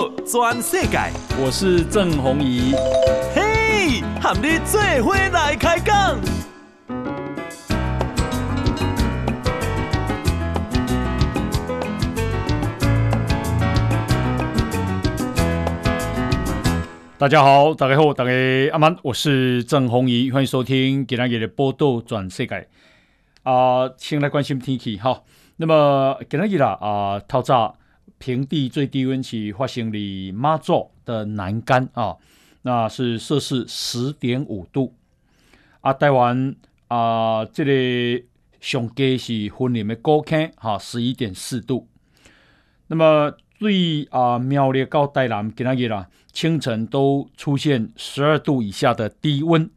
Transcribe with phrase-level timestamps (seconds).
[0.00, 0.98] 道全世界，
[1.38, 2.72] 我是郑宏仪。
[3.34, 6.18] 嘿，和你做伙来开讲。
[17.18, 18.30] 大家好，大家好，大家
[18.72, 22.66] 阿曼，我是郑宏仪，欢迎收听今天的报道全世界。
[23.42, 25.20] 啊、呃，先来关心天气哈。
[25.58, 27.76] 那么今天啦啊，透早。
[28.20, 29.98] 平地最低温是发生在
[30.34, 32.18] 马祖的南竿啊，
[32.60, 34.94] 那是摄氏十点五度。
[35.80, 36.54] 啊，台湾
[36.88, 38.26] 啊，这里
[38.60, 41.88] 上低是云林的高坑哈，十一点四度。
[42.88, 49.70] 那么最啊，苗栗到台南今日啦，清晨都出现十二度以下的低温。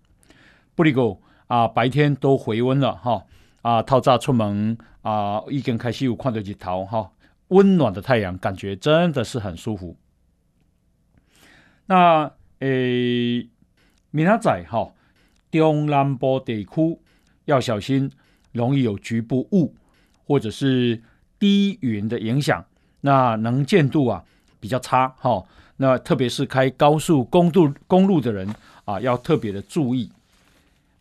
[0.75, 3.23] 不过啊，白天都回温了哈。
[3.61, 7.09] 啊，透早出门啊，已经开始有看到日头哈。
[7.53, 9.95] 温暖的太阳，感觉真的是很舒服。
[11.85, 13.47] 那诶，
[14.11, 14.91] 明仔载哈，
[15.51, 16.99] 中南部地区
[17.45, 18.11] 要小心，
[18.51, 19.75] 容易有局部雾
[20.25, 21.01] 或者是
[21.37, 22.65] 低云的影响。
[23.01, 24.23] 那能见度啊
[24.59, 25.43] 比较差哈。
[25.77, 28.47] 那特别是开高速公路公路的人
[28.85, 30.09] 啊，要特别的注意。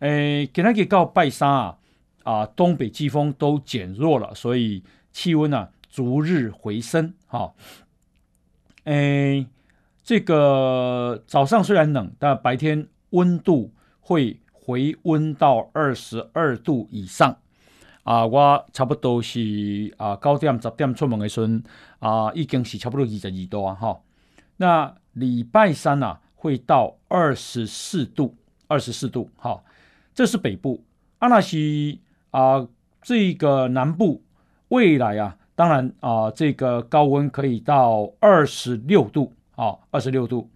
[0.01, 1.79] 诶，今天到拜三啊，
[2.25, 7.53] 啊，东北季风都减弱了，所以气温呢，逐日回升，哈，
[8.85, 9.47] 诶，
[10.03, 17.37] 这个早上虽然冷，但白天温度会回温到二十二度以上，
[18.05, 21.47] 啊，我差不多是啊九点十点出门的时候，
[21.99, 24.01] 啊，已经是差不多二十二度啊，哈，
[24.57, 28.35] 那礼拜三啊会到二十四度，
[28.67, 29.63] 二十四度，哈，
[30.15, 30.83] 这是北部，
[31.19, 31.99] 啊，那是
[32.31, 32.67] 啊
[33.03, 34.25] 这个南部
[34.69, 35.37] 未来啊。
[35.63, 40.51] 当然啊，这个高温可以到二十六度啊，二十六度。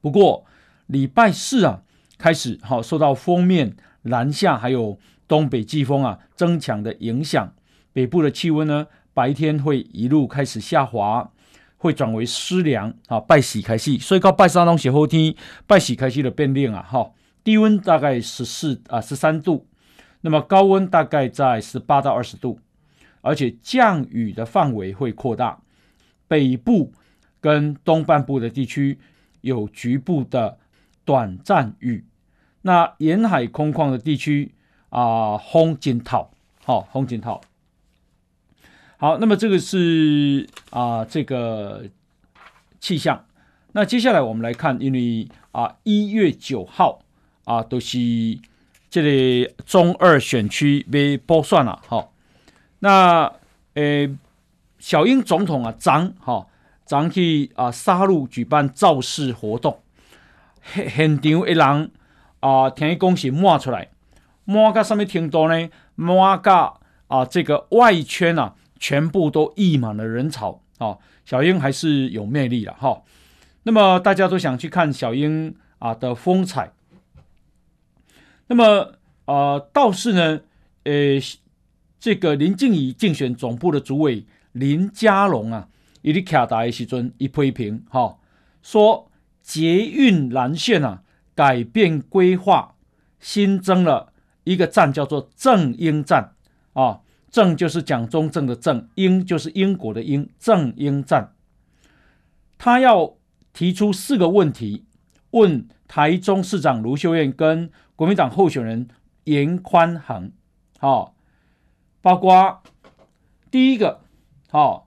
[0.00, 0.44] 不过
[0.86, 1.82] 礼拜四啊
[2.18, 4.96] 开始，好受到锋面南下还有
[5.26, 7.52] 东北季风啊增强的影响，
[7.92, 11.28] 北部的气温呢白天会一路开始下滑，
[11.76, 13.18] 会转为湿凉啊。
[13.18, 15.34] 拜喜开始，所以到拜三东西后天，
[15.66, 17.10] 拜喜开始的变冷啊，哈，
[17.42, 19.66] 低温大概十四啊十三度，
[20.20, 22.60] 那么高温大概在十八到二十度。
[23.28, 25.60] 而且降雨的范围会扩大，
[26.26, 26.94] 北部
[27.42, 28.98] 跟东半部的地区
[29.42, 30.56] 有局部的
[31.04, 32.06] 短暂雨，
[32.62, 34.54] 那沿海空旷的地区
[34.88, 36.30] 啊，风紧套，
[36.64, 37.42] 好，风紧套。
[38.96, 41.84] 好，那么这个是啊，这个
[42.80, 43.26] 气象。
[43.72, 47.02] 那接下来我们来看，因为啊，一月九号
[47.44, 47.98] 啊，都是
[48.88, 52.14] 这里中二选区被补选了，好。
[52.80, 53.32] 那
[53.74, 54.08] 呃，
[54.78, 56.46] 小英总统啊，昨哈
[56.86, 59.80] 昨去啊沙鹿举办造势活动，
[60.62, 61.90] 现场一人
[62.40, 63.88] 啊，听伊讲是满出来，
[64.44, 65.68] 满到什么程度呢？
[65.96, 70.98] 满到啊，这个外圈啊，全部都溢满了人潮啊。
[71.24, 73.02] 小英还是有魅力的哈。
[73.64, 76.72] 那么大家都想去看小英啊的风采。
[78.46, 78.92] 那么
[79.24, 80.40] 啊，倒是呢，
[80.84, 81.20] 呃。
[82.00, 85.68] 这个林静怡竞选总部的主委林佳龙啊，
[86.02, 88.18] 伊哩徛台的时阵，一批评哈，
[88.62, 89.10] 说
[89.42, 91.02] 捷运蓝线啊
[91.34, 92.76] 改变规划，
[93.18, 94.12] 新增了
[94.44, 96.34] 一个站，叫做正英站
[96.72, 97.00] 啊，
[97.30, 101.34] 正就是蒋中正的正，英就是英国的英，正英站。
[102.56, 103.16] 他要
[103.52, 104.84] 提出四个问题，
[105.32, 108.88] 问台中市长卢秀燕跟国民党候选人
[109.24, 110.30] 严宽恒，
[110.78, 111.16] 好。
[112.08, 112.62] 包括
[113.50, 114.00] 第一个，
[114.48, 114.86] 好、哦，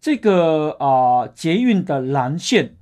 [0.00, 2.74] 这个啊、捷运的蓝线，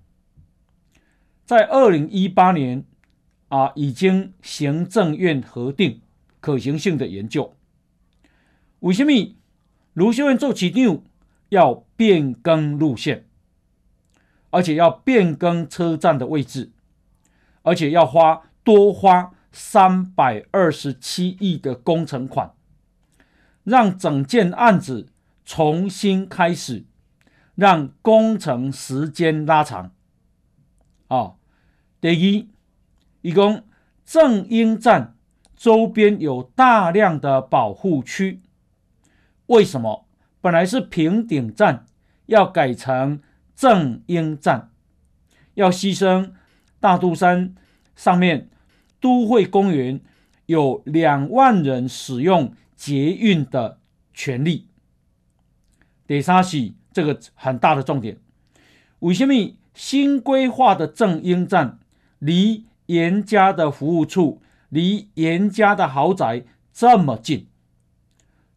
[1.44, 2.84] 在二零一八年
[3.48, 6.00] 啊、已经行政院核定
[6.38, 7.56] 可行性的研究。
[8.78, 9.10] 为什么
[9.94, 11.02] 卢秀燕做市长
[11.48, 13.26] 要变更路线，
[14.50, 16.70] 而且要变更车站的位置，
[17.62, 22.54] 而且要花多花三百二十七亿的工程款？
[23.70, 25.06] 让整件案子
[25.44, 26.84] 重新开始，
[27.54, 29.92] 让工程时间拉长。
[31.06, 31.34] 啊，
[32.00, 32.50] 第一，
[33.20, 33.62] 一共
[34.04, 35.14] 正英站
[35.54, 38.40] 周边有大量的保护区，
[39.46, 40.08] 为什么
[40.40, 41.86] 本来是平顶站
[42.26, 43.22] 要改成
[43.54, 44.70] 正英站？
[45.54, 46.32] 要牺牲
[46.80, 47.54] 大肚山
[47.94, 48.50] 上面
[49.00, 50.00] 都会公园
[50.46, 52.52] 有两万人使用。
[52.80, 53.78] 捷运的
[54.14, 54.66] 权利，
[56.06, 58.16] 第三是这个很大的重点。
[59.00, 59.34] 为什么
[59.74, 61.78] 新规划的正英站
[62.18, 64.40] 离严家的服务处、
[64.70, 66.42] 离严家的豪宅
[66.72, 67.48] 这么近？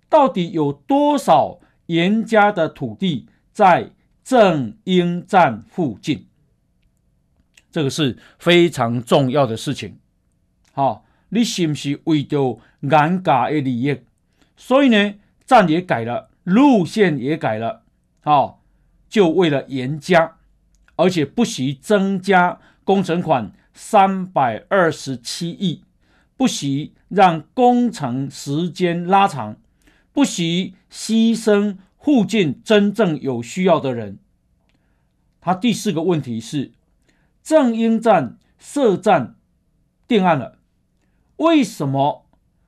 [0.07, 3.91] 到底有多少严家的土地在
[4.23, 6.27] 正英站附近？
[7.69, 9.97] 这个是非常重要的事情。
[10.71, 13.99] 好，你是不是为着严家的利益？
[14.55, 15.15] 所以呢，
[15.45, 17.83] 站也改了，路线也改了。
[18.21, 18.59] 好。
[19.09, 20.37] 就为了严加，
[20.95, 25.83] 而且不惜增加工程款三百二十七亿，
[26.35, 29.57] 不惜让工程时间拉长，
[30.11, 34.17] 不惜牺牲附近真正有需要的人。
[35.39, 36.71] 他第四个问题是，
[37.43, 39.35] 正英站设站
[40.07, 40.57] 定案了，
[41.35, 42.25] 为什么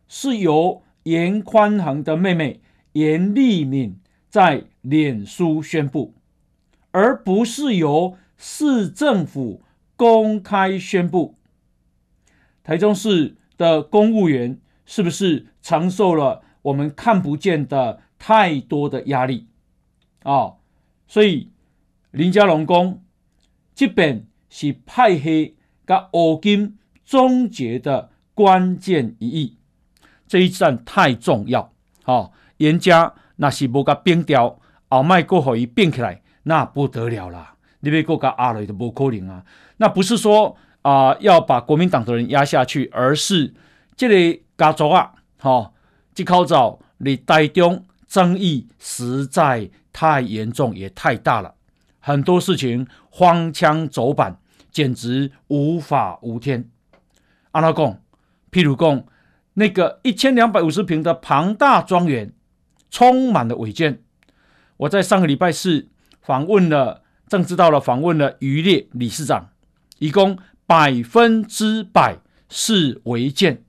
[0.07, 2.61] 是由严宽恒的妹妹
[2.91, 6.13] 严丽敏在脸书宣布？
[6.91, 9.63] 而不是由市政府
[9.95, 11.35] 公开宣布，
[12.63, 19.47] 台中市的公务员是不是承受了我们看不见的太多的压力
[20.23, 20.57] 啊、哦？
[21.07, 21.49] 所以
[22.11, 23.03] 林佳龙公
[23.73, 25.55] 这边是派黑
[25.85, 29.57] 跟欧金终结的关键一役，
[30.35, 31.71] 这一战太重要
[32.03, 32.29] 啊！
[32.57, 34.59] 严、家那是无个变掉，
[34.89, 36.21] 后麦过后一变起来。
[36.43, 39.45] 那不得了了，你别个个阿雷的不可能啊！
[39.77, 43.53] 那不是说啊、呃、要把国民党的人压下去，而是
[43.95, 45.73] 这里家族啊，好、哦，
[46.13, 51.53] 这口罩你台中争议实在太严重，也太大了，
[52.01, 54.37] 很多事情荒腔走板，
[54.69, 56.69] 简直无法无天。
[57.51, 58.01] 阿拉贡，
[58.51, 59.01] 譬如讲
[59.55, 62.31] 那个一千两百五十坪的庞大庄园，
[62.89, 64.03] 充满了违建。
[64.77, 65.89] 我在上个礼拜四。
[66.21, 69.51] 访问了政治到了，访问了渔猎理事长，
[69.99, 72.17] 一共百分之百
[72.49, 73.63] 是违建。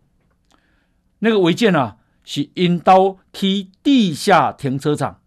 [1.19, 5.21] 那个违建啊，是引导去地下停车场，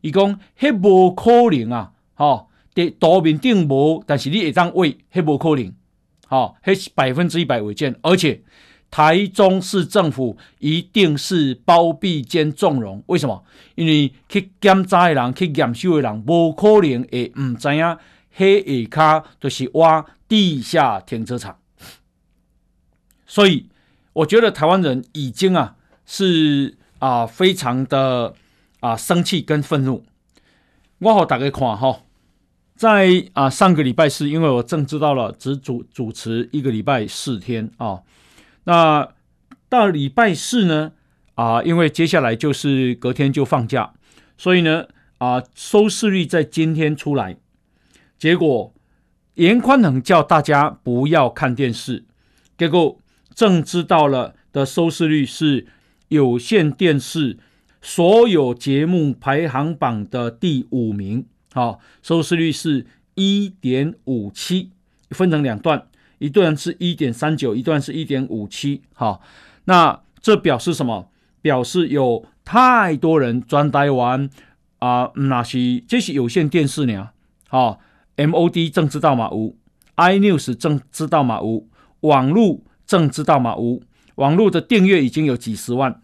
[0.00, 1.92] 一共还无可能啊！
[2.14, 5.72] 好，在道面顶无，但是你会当位，还无可能。
[6.26, 8.42] 好，还是百分之一百违建，而且。
[8.92, 13.42] 台中市政府一定是包庇兼纵容，为什么？
[13.74, 17.96] 因为去检查的人、去验收的人，无可能会唔知影，
[18.36, 21.56] 迄下骹就是挖地下停车场。
[23.26, 23.66] 所以，
[24.12, 25.74] 我觉得台湾人已经啊
[26.04, 28.34] 是啊非常的
[28.80, 30.04] 啊生气跟愤怒。
[30.98, 32.02] 我好大家看哈，
[32.76, 38.02] 在啊上个礼拜四，因为我政治到了，只主主持一个礼拜四天啊。
[38.64, 39.14] 那
[39.68, 40.92] 到礼拜四呢？
[41.34, 43.94] 啊，因为接下来就是隔天就放假，
[44.36, 44.86] 所以呢，
[45.16, 47.38] 啊，收视率在今天出来，
[48.18, 48.74] 结果
[49.34, 52.04] 严宽恒叫大家不要看电视，
[52.58, 53.00] 结果
[53.34, 55.66] 正知道了的收视率是
[56.08, 57.38] 有线电视
[57.80, 64.70] 所有节目排行榜的第五名，好，收视率是一点五七，
[65.10, 65.88] 分成两段。
[66.22, 69.20] 一段是一点三九，一段是一点五七，哈，
[69.64, 71.10] 那这表示什么？
[71.40, 74.30] 表示有太多人专呆玩
[74.78, 77.08] 啊，那是这是有线电视呢，
[77.48, 77.80] 好
[78.16, 79.28] ，MOD 正知道吗？
[79.32, 79.56] 无
[79.96, 81.42] ，iNews 正知道吗？
[81.42, 81.68] 无，
[82.02, 83.56] 网络正知道吗？
[83.56, 83.82] 无，
[84.14, 86.00] 网络的订阅已经有几十万，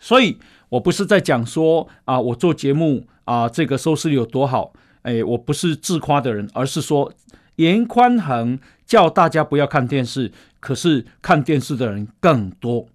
[0.00, 0.38] 所以
[0.70, 7.12] 我不是在讲说啊，我做节目啊，这个收视率有多好，哎，我不是自夸的人，而是说。
[7.56, 12.86] 严宽恒叫大家不要看电视，可是看电视的人更多。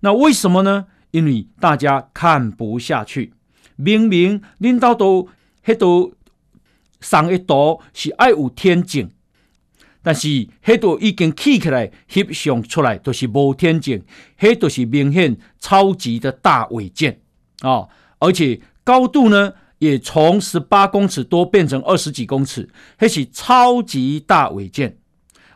[0.00, 0.86] 那为什么呢？
[1.10, 3.32] 因为大家看不下去。
[3.76, 5.28] 明明领导都
[5.64, 6.14] 迄度
[7.00, 9.10] 上一度是爱有天井，
[10.02, 10.28] 但是
[10.64, 14.02] 迄度已经起起来，翕相出来都是无天井，
[14.38, 17.20] 迄都是明显超级的大违建
[17.60, 17.88] 啊！
[18.18, 19.54] 而且高度呢？
[19.78, 24.98] 也从十八公尺多变成二十几公尺，那是超级大违建，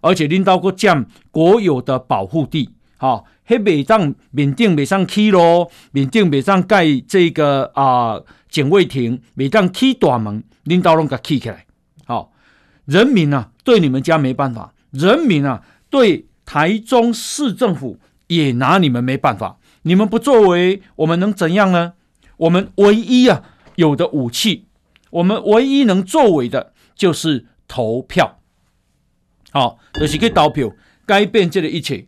[0.02, 2.68] 而且领导过占国有的保护地，
[2.98, 11.64] 好，迄袂当面顶袂上起咯，面顶袂上盖这个啊、警卫亭，袂当起大门，领导拢甲起起来，
[12.04, 12.30] 好，
[12.84, 21.94] 人民啊对你们家没办法，人民啊对台中市政府也拿你们没办法，你们不作为，我们能怎样呢？
[22.36, 23.42] 我们唯一啊。
[23.76, 24.66] 有的武器，
[25.08, 28.38] 我们唯一能作为的就是投票，
[29.52, 30.72] 好，就是去投票，
[31.06, 32.06] 改变这个一切。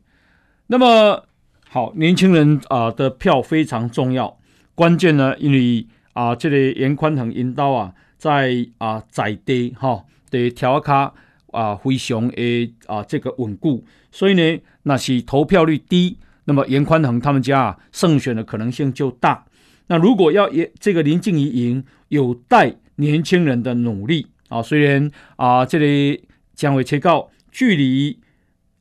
[0.66, 1.24] 那么
[1.68, 4.38] 好，年轻人啊的票非常重要，
[4.74, 11.12] 关键呢，因为啊，这里严宽恒引导啊，在啊在地哈的调卡
[11.50, 19.44] 啊非常的啊这个稳固，所以呢，那是投票率低，那么严宽恒他们家啊胜选的可能性就大。
[19.88, 24.62] 那如果要赢这个林静仪赢，有待年轻人的努力啊。
[24.62, 28.18] 虽然啊这里将会切告，距离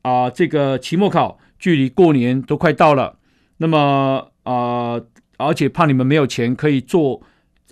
[0.01, 3.19] 啊这个期末考距离过年都快到了，
[3.57, 4.99] 那么啊
[5.37, 7.21] 而且怕你们没有钱可以做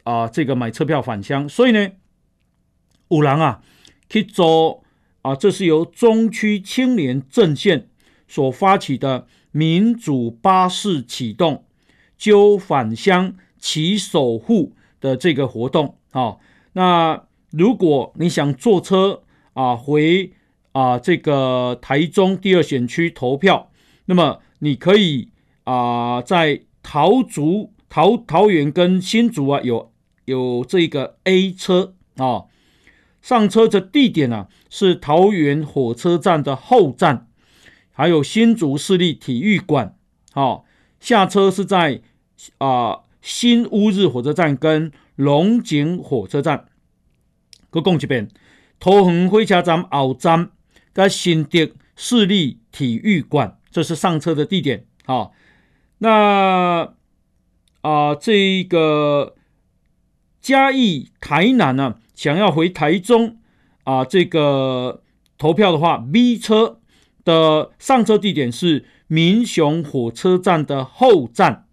[0.03, 1.89] 啊这个买车票返乡，所以呢，
[3.07, 3.63] 五郎啊
[4.07, 4.83] 去做
[5.23, 7.89] 啊，这是由中区青年阵线
[8.27, 11.65] 所发起的民主巴士启动。
[12.17, 16.37] 揪返乡骑守护的这个活动啊，
[16.73, 20.31] 那如果你想坐车啊回
[20.71, 23.71] 啊这个台中第二选区投票，
[24.05, 25.29] 那么你可以
[25.63, 29.91] 啊在桃竹桃桃园跟新竹啊有
[30.25, 32.45] 有这个 A 车啊，
[33.21, 37.27] 上车的地点呢、啊、是桃园火车站的后站，
[37.91, 39.95] 还有新竹市立体育馆，
[40.33, 40.65] 好，
[40.99, 42.01] 下车是在。
[42.57, 46.65] 啊、新乌日火车站跟龙井火车站，
[47.69, 48.27] 各讲一遍。
[48.79, 50.49] 桃园火车站后站
[50.93, 54.85] 跟新德市立体育馆，这是上车的地点。
[55.05, 55.33] 好、
[55.99, 56.93] 那
[57.81, 59.35] 啊、呃，这个
[60.39, 63.37] 嘉义、台南呢、啊，想要回台中
[63.83, 65.03] 啊、呃，这个
[65.37, 66.79] 投票的话，B 车
[67.23, 71.67] 的上车地点是民雄火车站的后站。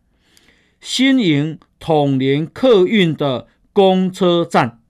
[0.80, 4.80] 新营统联客运的公车站，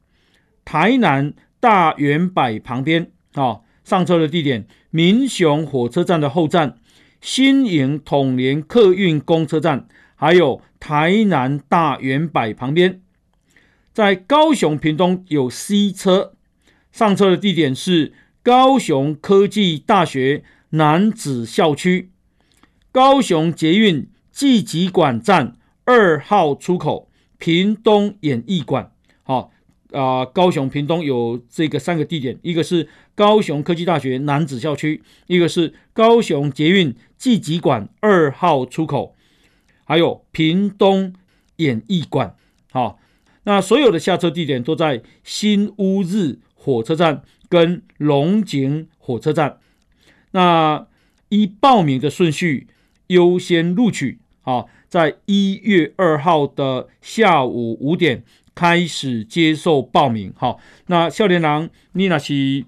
[0.65, 6.77] 台南大远百旁边啊、上车的地点民雄火车站的后站，
[7.23, 13.01] 新营统联客运公车站，还有台南大远百旁边。
[13.95, 16.35] 在高雄屏东有 C 车，
[16.93, 22.11] 上车的地点是高雄科技大学南子校区，
[22.93, 25.55] 高雄捷运季疾馆站。
[25.91, 28.93] 二号出口，屏东演艺馆，
[29.23, 29.51] 好
[29.93, 39.15] 啊，高雄屏东有这个三个地点，一个是高雄科技大学楠梓校区，一个是高雄捷运季疾馆二号出口，
[39.85, 41.15] 还有屏东
[41.57, 42.35] 演艺馆，
[42.71, 42.99] 好，
[43.45, 49.59] 那所有的下车地点都在新乌日火车站跟龙井火车站，
[50.33, 50.87] 那
[51.31, 52.67] 依报名的顺序
[53.09, 54.69] 优先录取，好。
[54.89, 58.25] 在一月二号的下午五点
[58.59, 60.33] 开始接受报名。
[60.37, 62.65] 好，那少年郎，你那是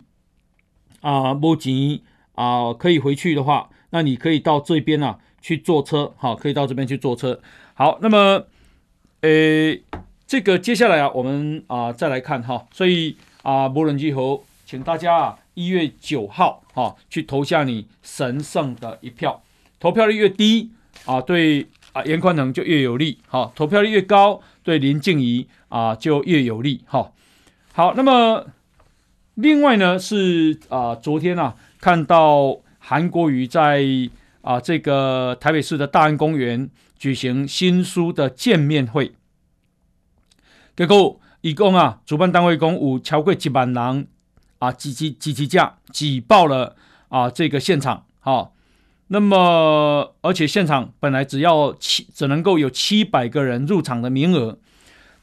[1.00, 1.98] 啊，没钱
[2.36, 6.14] 啊，可以回去的话，那你可以到这边啊去坐车。
[6.16, 7.40] 好，可以到这边去坐车。
[7.74, 8.46] 好，那么，
[9.22, 9.76] 呃，
[10.28, 12.68] 这个接下来啊，我们啊再来看哈。
[12.70, 19.42] 所以啊，无论如何，请大家啊一月九号啊去投下你神圣的一票。
[19.80, 20.70] 投票率越低
[21.04, 21.66] 啊，对。
[21.92, 27.12] 啊，严宽能就越有利，好，投票率越高，对林静仪啊就越有利，哈，
[27.72, 28.46] 好，那么
[29.36, 33.82] 另外呢是啊，昨天啊看到韩国瑜在
[34.42, 39.12] 啊这个台北市的大安公园举行新书的见面会，
[40.76, 44.06] 结果一共啊主办单位共有超过一万人
[44.58, 46.76] 啊挤挤挤挤架挤爆了
[47.08, 48.50] 啊这个现场，哈。
[49.12, 54.58] 那么，而且现场本来只要七，只能够有七百个人入场的名额。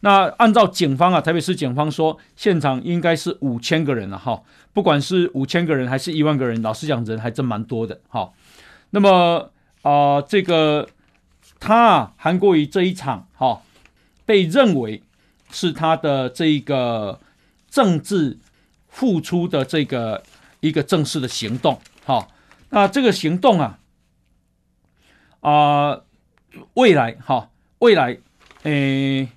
[0.01, 4.41] 那按照警方啊，台北市警方说，现场应该是五千个人了哈。
[4.73, 8.31] 不管是五千个人还是一万个人，老实讲，人还真蛮多的哈。
[8.91, 9.51] 那么
[9.81, 10.87] 啊、这个
[11.59, 13.61] 他，韩国瑜这一场哈，
[14.25, 15.01] 被认为
[15.49, 17.19] 是他的这个
[17.69, 18.37] 政治
[18.87, 20.21] 付出的这个
[20.59, 22.27] 一个正式的行动哈。
[22.69, 23.79] 那这个行动啊，
[25.39, 26.01] 啊、
[26.73, 27.49] 未来哈，
[27.79, 28.17] 未来，
[28.63, 29.29] 诶，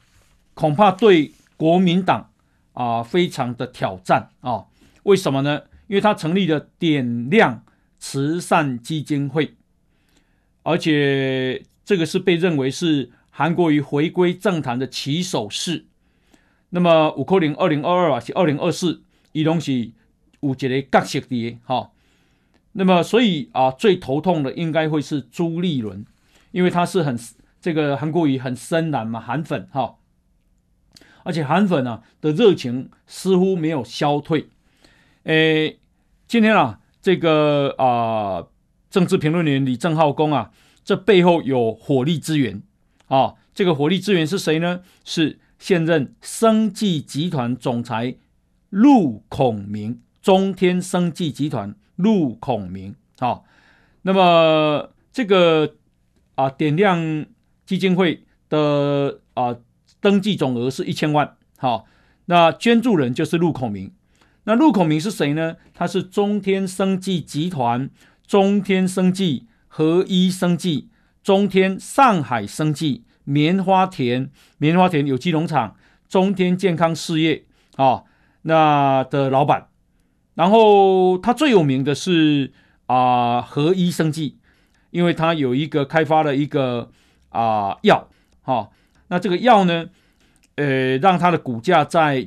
[0.61, 2.29] 恐怕对国民党
[2.75, 4.67] 啊、非常的挑战啊、
[5.05, 5.63] 为什么呢？
[5.87, 7.65] 因为他成立了点亮
[7.99, 9.55] 慈善基金会，
[10.63, 15.87] 而且这个是被认为是韩国瑜回归政坛的起手式。
[16.69, 19.03] 那么五扣零二零二二啊，是二零二四，
[19.33, 19.91] 伊东是
[20.41, 21.91] 有一个角色的哈。
[22.73, 26.05] 那么，所以啊，最头痛的应该会是朱立伦，
[26.51, 27.19] 因为他是很
[27.63, 29.97] 这个韩国瑜很深蓝嘛，韩粉哈，
[31.25, 34.49] 而且韩粉啊的热情似乎没有消退。
[35.25, 35.79] 诶，
[36.27, 38.47] 今天啊，这个啊，
[38.91, 40.51] 政治评论员李正浩公啊，
[40.85, 42.63] 这背后有火力支援
[43.09, 44.81] 啊，这个火力支援是谁呢？
[45.05, 48.17] 是现任生技集团总裁
[48.71, 52.95] 陆孔明，中天生技集团陆孔明。
[53.19, 53.45] 好，
[54.03, 55.75] 那么这个
[56.37, 57.27] 啊点亮
[57.67, 59.55] 基金会的啊
[60.01, 61.37] 登记总额是一千万。
[61.59, 61.87] 好，
[62.27, 63.93] 那捐助人就是陆孔明。
[64.45, 65.57] 那陆孔明是谁呢？
[65.75, 67.91] 他是中天生技集团、
[68.27, 70.89] 中天生技、合一生技、
[71.23, 75.77] 中天上海生技、棉花田、棉花田有机农场、
[76.09, 77.45] 中天健康事业
[77.77, 78.05] 啊、哦，
[78.43, 79.69] 那的老板。
[80.35, 82.53] 然后他最有名的是
[82.87, 84.39] 啊、合一生技，
[84.91, 86.91] 因为他有一个开发了一个
[87.29, 88.09] 啊、药，
[88.41, 88.71] 哈、
[89.11, 89.91] 那这个药呢，
[90.55, 92.27] 呃，让他的股价在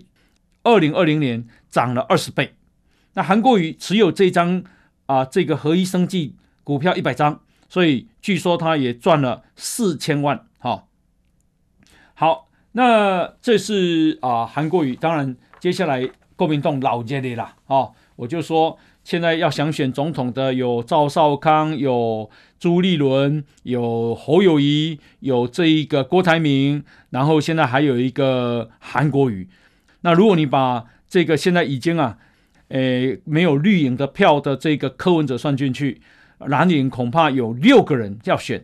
[0.61, 1.47] 二零二零年。
[1.73, 2.53] 涨了二十倍，
[3.15, 4.63] 那韩国瑜持有这张
[5.07, 10.45] 啊，这个合一生技股票一百张，所以据说他也赚了四千万。
[10.59, 10.83] 哈，
[12.13, 17.55] 好，那这是啊韩国瑜，当然接下来郭明栋老杰的啦。
[17.65, 22.29] 哦，我就说现在要想选总统的有赵少康，有
[22.63, 29.49] 朱立伦，有侯友宜，有这一个郭台铭，然后现在还有一个韩国瑜。
[29.99, 32.17] 那如果你把这个现在已经啊，
[32.69, 35.99] 诶，没有绿营的票的这个柯文哲算进去，
[36.37, 38.63] 蓝营恐怕有六个人要选，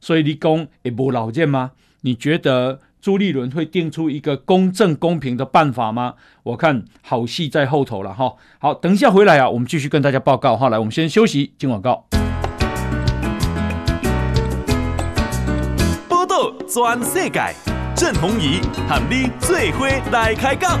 [0.00, 1.72] 所以立功也不老见吗？
[2.02, 6.14] 你觉得朱立伦会定出一个公正公平的办法吗？
[6.44, 8.36] 我看好戏在后头了哈。
[8.60, 10.68] 好，等一下回来啊，我们继续跟大家报告哈。
[10.68, 12.06] 来，我们先休息，进广告。
[16.72, 17.40] 全世界，
[17.96, 20.78] 郑弘仪和你做伙来开讲。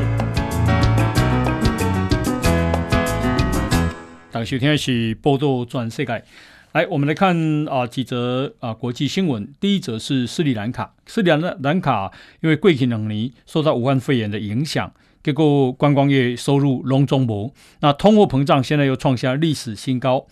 [4.30, 6.22] 大家收听的是报道全世界，
[6.70, 9.52] 来，我们来看啊几则啊国际新闻。
[9.58, 14.92] 第一则是斯里兰卡，斯里兰卡因为过去两年受到武汉肺炎的影响，
[15.24, 20.28] 结果观光业收入拢总无，那通货膨胀现在又创下历史新高，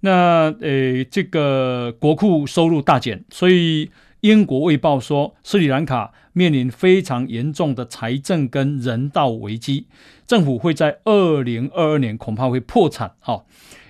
[0.00, 9.86] 那呃这个国库收入大减，所以英国卫报说斯里兰卡面临非常严重的财政跟人道危机。
[10.26, 13.44] 政府会在二零二二年恐怕会破产，哈，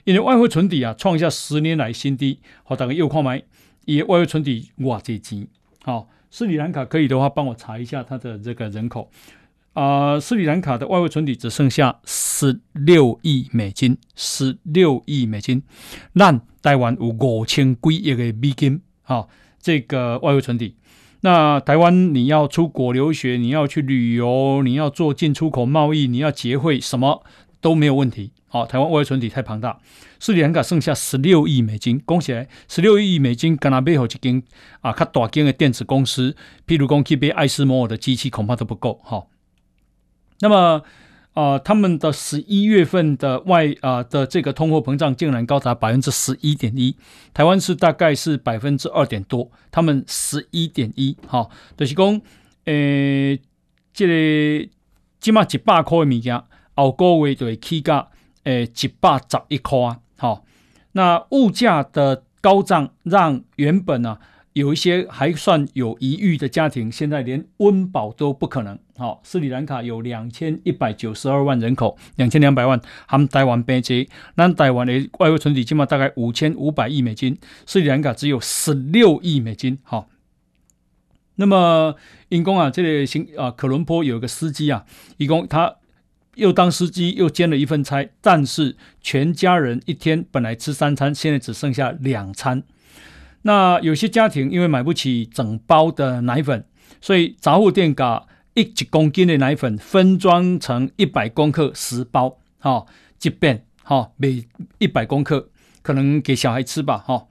[0.05, 3.43] 因为外汇存底啊创下十年来新低，好，大家又看买，
[3.87, 5.49] 以外汇存底哇这钱，
[5.83, 9.11] 好，斯里兰卡可以的话帮我查一下它的这个人口，
[9.73, 15.63] 啊、斯里兰卡的外汇存底只剩下十六亿美金，十六亿美金，
[16.15, 19.31] 咱台湾有五千几亿个美金，好，
[19.67, 20.77] 这个外汇存底。
[21.23, 27.25] 那台湾你要出国留学，你要去旅游，你要做进出口贸易，你要结汇，什么
[27.61, 28.31] 都没有问题。
[28.47, 29.81] 好，台湾外汇存底太庞大，
[30.21, 32.47] 斯里兰卡剩下十六亿美金，恭喜！
[32.69, 34.41] 十六亿美金，干那背后一间
[34.83, 39.01] 啊，较大间的电子公司，譬如讲去买艾斯摩尔的机器，恐怕都不够。
[39.03, 39.29] 好，
[40.39, 40.85] 那么。
[41.37, 46.97] 啊、呃，他们的十一月份的外啊、呃、的这个通货膨胀竟然高达百分之十一点一，
[47.35, 51.47] 台湾是大概是百分之二点多，他们十一点一，哈，
[51.77, 52.19] 就是讲，
[52.65, 53.39] 诶，
[53.93, 54.69] 这个
[55.21, 56.43] 起码一百块的物件，
[56.75, 58.09] 后个月就会起价，
[58.45, 60.45] 诶，一百十一块啊，好，
[60.93, 64.19] 那物价的高涨让原本啊。
[64.57, 68.79] 有一些还算有余裕的家庭，现在连温饱都不可能。
[68.97, 79.79] 好，斯里兰卡有两千一百九十二万人口，两千两百万，他们台湾边界，那台湾的外汇存底起码大概五千五百亿美金，斯里兰卡只有十六亿美金。
[79.83, 80.09] 好，
[81.35, 81.95] 那么
[82.31, 84.87] 因公啊，这里新啊，可伦坡有个司机啊，
[85.19, 85.75] 一共他
[86.37, 92.63] 又当司机又兼了一份差，但是全家人一天本来吃三餐，现在只剩下两餐。
[93.47, 96.67] 那有些家庭因为买不起整包的奶粉，
[97.01, 102.85] 所以杂货店把一几公斤的奶粉分装成一百公克十包，哈，
[103.19, 104.45] 即便哈每
[104.79, 105.49] 一百公克
[105.83, 107.27] 可能给小孩吃吧，哈。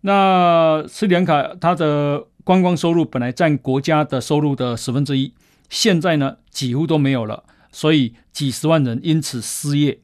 [0.00, 5.34] 那斯里兰卡它的观光收入本来占国家的收入的十分之一，
[5.68, 9.98] 现在呢几乎都没有了，所以几十万人因此失业。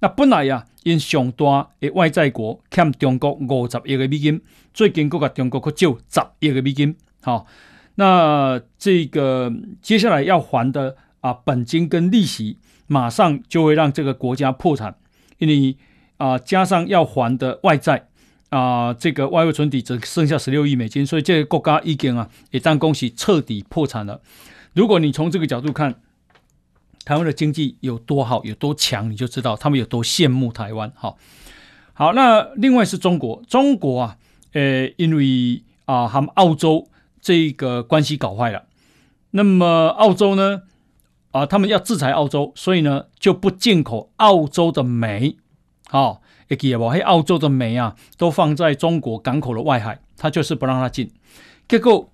[0.00, 4.40] 那本来呀，因上大的外债国欠中国五十亿个美金，
[4.78, 6.94] 最近国甲中国去借十亿个美金。
[7.22, 7.48] 好，
[7.96, 14.94] 那这个接下来要还的啊本金跟利息，马上就会让这个国家破产，
[15.38, 15.76] 因为
[16.18, 18.06] 啊加上要还的外债
[18.50, 24.20] 啊，这个外汇存底只剩下十六亿美金，所以这个国家已经啊一旦恭喜彻底破产了。
[24.74, 25.96] 如果你从这个角度看。
[27.04, 30.92] 台湾的经济有多好，有多强，你就知道他们有多羡慕台湾。
[30.94, 31.16] 好，
[31.94, 34.18] 好，那另外是中国，中国啊，
[34.58, 36.88] 呃，因为啊，他们澳洲
[37.20, 38.64] 这个关系搞坏了，
[39.30, 40.62] 那么澳洲呢？
[41.30, 45.36] 啊，他们要制裁澳洲，所以呢就不进口澳洲的煤。
[45.88, 46.88] 好、哦，也记得不？
[46.88, 51.08] 嘿，澳洲的煤啊，都放在中国港口的外海，他就是不让它进。
[51.68, 52.10] 结果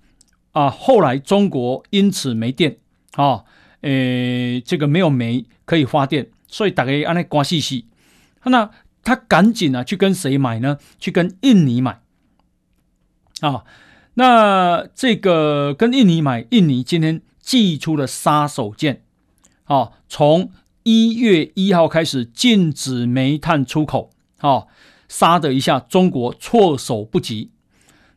[0.51, 2.77] 啊，后来中国因此没电
[3.15, 3.43] 啊，
[3.81, 7.87] 诶，这个没有煤可以发电，所以大家按那关系系。
[8.43, 8.69] 那
[9.03, 10.77] 他赶紧啊去跟谁买呢？
[10.99, 12.01] 去跟印尼买
[13.41, 13.63] 啊。
[14.15, 18.99] 那这个跟印尼买，印尼今天祭出了杀手锏，
[19.65, 20.51] 啊，从
[20.83, 24.67] 一月一号开始禁止煤炭出口，啊，
[25.09, 27.51] 杀的一下中国措手不及。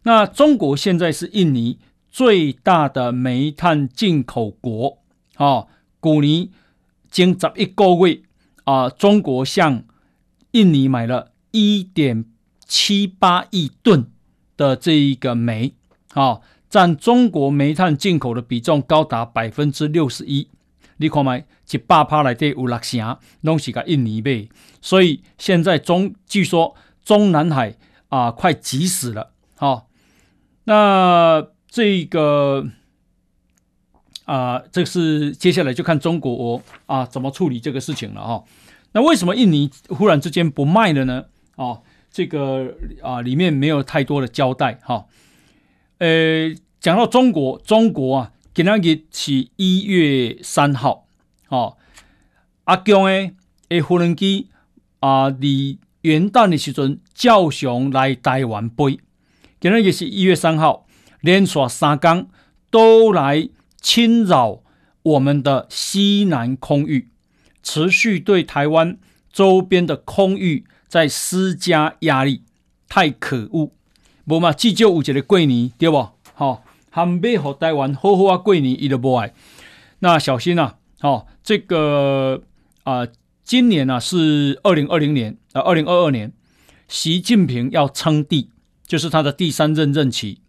[0.05, 1.79] 那中国现在是印尼
[2.09, 4.99] 最大的煤炭进口国，
[5.35, 5.67] 啊，
[6.01, 6.49] 去年
[7.11, 8.23] 经十一个月
[8.63, 9.83] 啊，中国向
[10.53, 12.25] 印尼买了一点
[12.67, 14.13] 七八亿吨
[14.59, 15.73] 的这一个煤。
[16.15, 20.49] 啊，占中国煤炭进口的比重高达百分之六十一。
[20.97, 24.49] 你看嘛，一百趴来对有六成拢是个印尼卖，
[24.81, 27.77] 所以现在中据说中南海
[28.09, 29.31] 啊快急死了。
[29.55, 29.89] 好、
[30.65, 32.67] 那这个
[34.25, 38.43] 啊，这是接下来就看中国啊怎么处理这个事情了哈、啊。
[38.93, 41.27] 那为什么印尼忽然之间不卖了呢？
[41.55, 45.07] 哦，这个啊里面没有太多的交代哈。
[45.99, 51.07] 呃，讲到中国，中国啊，今天是一月三号，
[51.49, 51.77] 哦，
[52.65, 53.35] 阿强诶，
[53.69, 54.49] 诶，无人机
[55.01, 59.01] 啊，离元旦的时阵，照常来台湾飞。
[59.61, 60.87] 今天也是一月三号，
[61.21, 62.29] 连续三天
[62.71, 63.49] 都来
[63.81, 64.63] 侵扰
[65.03, 67.09] 我们的西南空域，
[67.63, 68.97] 持续对台湾
[69.33, 72.43] 周边的空域在施加压力，
[72.89, 73.73] 太可恶。
[74.25, 76.09] 无嘛，至少有一个过年，对不？
[76.35, 79.33] 好，还没和台湾好好啊过年，伊都不爱。
[80.01, 80.79] 那小心啊！
[81.01, 82.43] 好，这个
[82.85, 83.07] 啊、
[83.43, 86.33] 今年呢、啊、是二零二零年啊，二零二二年，
[86.89, 88.51] 习近平要称帝，
[88.87, 90.41] 就是他的第三任任期。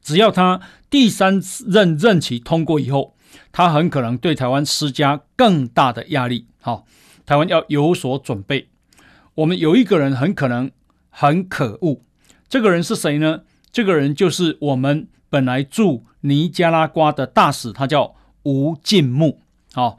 [0.00, 3.14] 只要他第三任任期通过以后，
[3.52, 6.46] 他很可能对台湾施加更大的压力。
[6.60, 6.86] 好，
[7.24, 8.68] 台湾要有所准备。
[9.34, 10.70] 我们有一个人很可能
[11.10, 12.02] 很可恶。
[12.48, 13.42] 这个人是谁呢？
[13.70, 19.40] 这个人就是我们本来驻尼加拉瓜的大使，他叫吴敬木。
[19.72, 19.98] 好，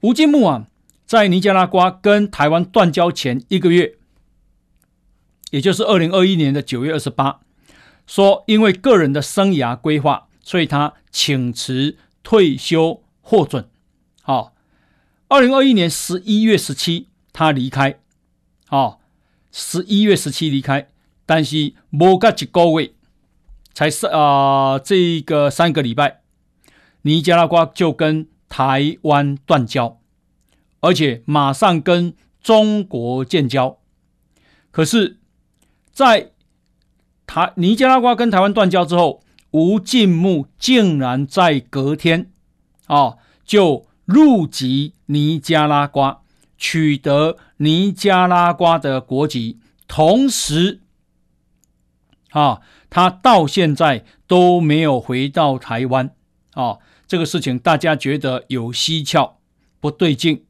[0.00, 0.66] 吴敬木啊，
[1.06, 3.94] 在尼加拉瓜跟台湾断交前一个月，
[5.52, 7.38] 也就是二零二一年的九月二十八，
[8.08, 13.68] 说因为个人的生涯规划，所以他请辞退休获准。
[14.22, 14.54] 好，
[15.28, 18.00] 二零二一年十一月十七，他离开。
[18.70, 18.98] 哦，
[19.52, 20.88] 十一月十七离开。
[21.26, 22.92] 但是没个几个月，
[23.72, 26.20] 才是啊、这个三个礼拜，
[27.00, 29.98] 尼加拉瓜就跟台湾断交，
[30.80, 33.78] 而且马上跟中国建交。
[34.70, 35.18] 可是，
[35.92, 36.32] 在
[37.26, 39.22] 台尼加拉瓜跟台湾断交之后，
[39.52, 42.30] 吴进木竟然在隔天
[42.86, 46.20] 啊，就入籍尼加拉瓜，
[46.56, 50.80] 取得尼加拉瓜的国籍，同时。
[52.30, 56.10] 啊，他到现在都没有回到台湾
[56.54, 56.78] 啊！
[57.06, 59.38] 这个事情大家觉得有蹊跷，
[59.78, 60.44] 不对劲。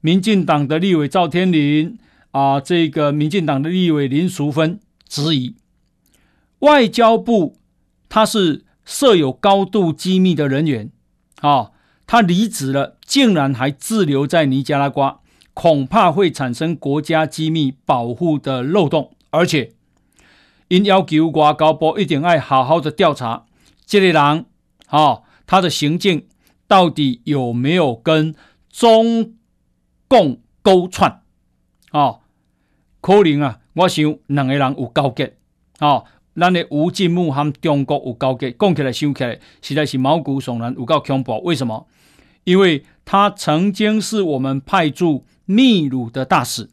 [0.00, 1.98] 民进党的立委赵天麟
[2.30, 4.78] 啊，这个民进党的立委林淑芬
[5.08, 5.56] 质疑
[6.60, 7.56] 外交部，
[8.08, 10.92] 他是设有高度机密的人员
[11.40, 11.72] 啊，
[12.06, 15.20] 他离职了，竟然还滞留在尼加拉瓜，
[15.56, 19.72] 恐怕会产生国家机密保护的漏洞，而且。
[20.68, 23.46] 因要求外交部一定要好好的调查
[23.86, 24.46] 这个人，
[24.90, 26.26] 哦，他的行径
[26.66, 28.34] 到底有没有跟
[28.68, 29.34] 中
[30.08, 31.22] 共勾串？
[31.92, 32.18] 哦，
[33.00, 35.36] 可能啊，我想两个人有交结，
[35.78, 41.40] 哦，咱的吴进木和中国有交结，讲起来想起来实在是毛骨悚然，有够恐怖。
[41.44, 41.86] 为什么？
[42.42, 46.68] 因为他曾经是我们派驻秘鲁的大使，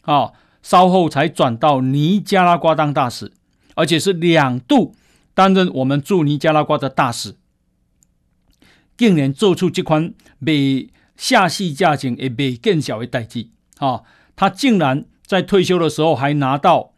[0.00, 0.32] 啊、哦。
[0.62, 3.32] 稍后才转到尼加拉瓜当大使，
[3.74, 4.94] 而且是两度
[5.34, 7.34] 担任我们驻尼加拉瓜的大使，
[8.96, 14.02] 竟然做出这款被下戏价钱也被更小的代志啊！
[14.36, 16.92] 他竟然在退休的时候还拿到，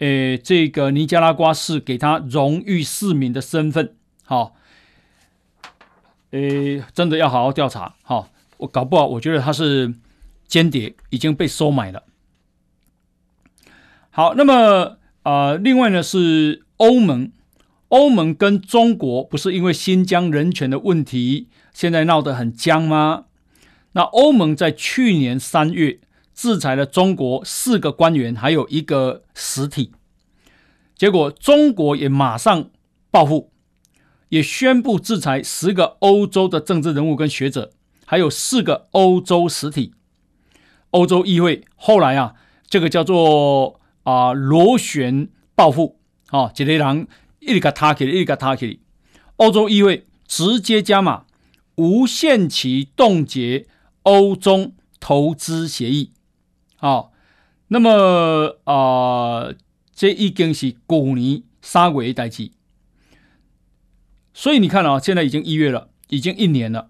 [0.00, 3.94] 诶，这个尼加拉瓜市给他荣誉市民的身份，
[4.26, 4.54] 好，
[6.32, 9.94] 诶，真的要好好调查，好，我搞不好，我觉得他是
[10.50, 12.02] 间谍，已经被收买了。
[14.10, 17.30] 好，那么、呃，另外呢是欧盟，
[17.88, 23.26] 欧盟跟中国不是因为新疆人权的问题现在闹得很僵吗？
[23.92, 26.00] 那欧盟在去年三月
[26.34, 29.92] 制裁了中国四个官员，还有一个实体，
[30.96, 32.70] 结果中国也马上
[33.12, 33.52] 报复，
[34.30, 37.70] 也宣布制裁十个欧洲的政治人物跟学者，
[38.04, 39.92] 还有四个欧洲实体。
[40.90, 42.34] 欧洲议会后来啊，
[42.68, 45.98] 这个叫做啊螺旋报复
[46.28, 47.06] 啊，杰雷狼
[47.40, 48.66] 一个塔克一个塔克，
[49.36, 51.24] 欧洲议会直接加码，
[51.76, 53.66] 无限期冻结。
[54.02, 56.12] 欧中投资协议，
[56.76, 57.12] 好，
[57.68, 59.52] 那么啊、
[59.94, 60.78] 这已经是去
[61.14, 62.52] 年三月的代际，
[64.32, 66.88] 所以你看啊，现在已经一月了，已经一年了，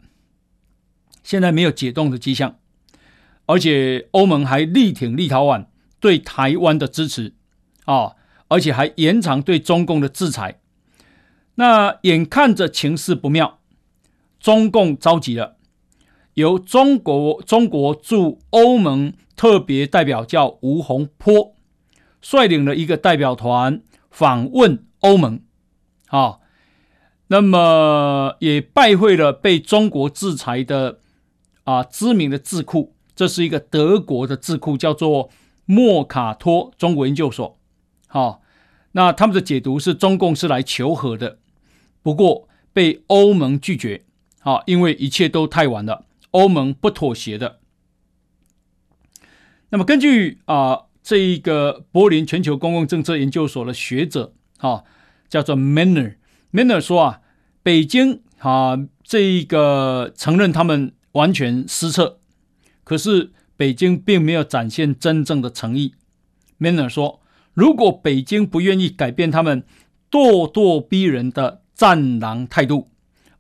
[1.25, 2.60] 现在没有解冻的迹象，
[3.51, 5.67] 而且欧盟还力挺立陶宛
[5.99, 7.35] 对台湾的支持
[7.85, 8.15] 啊，
[8.47, 10.61] 而且还延长对中共的制裁，
[11.57, 13.59] 那眼看着情势不妙，
[14.39, 15.57] 中共着急了。
[16.35, 21.57] 由中国中国驻欧盟特别代表叫吴洪波
[22.23, 25.41] 率领了一个代表团访问欧盟，
[26.07, 26.39] 啊，
[27.27, 31.01] 那么也拜会了被中国制裁的
[31.65, 35.29] 啊知名的智库，这是一个德国的智库，叫做
[35.67, 37.59] 莫卡托中国研究所，
[38.07, 38.41] 好，
[38.93, 41.37] 那他们的解读是中共是来求和的，
[42.01, 44.05] 不过被欧盟拒绝，
[44.39, 46.07] 啊，因为一切都太晚了。
[46.31, 47.59] 欧盟不妥协的。
[49.69, 54.85] 那么，根据啊、这一个柏林全球公共政策研究所的学者啊，
[55.29, 57.21] 叫做 Manner，Manner 说啊，
[57.63, 62.20] 北京啊，这一个承认他们完全失策，
[62.91, 65.95] 可是北京并没有展现真正的诚意。
[66.59, 67.21] Manner 说，
[67.55, 69.63] 如果北京不愿意改变他们
[70.11, 72.91] 咄咄逼人的战狼态度，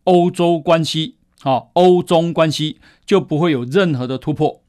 [0.05, 1.17] 欧洲关系。
[1.43, 4.63] 啊，欧中关系就不会有任何的突破。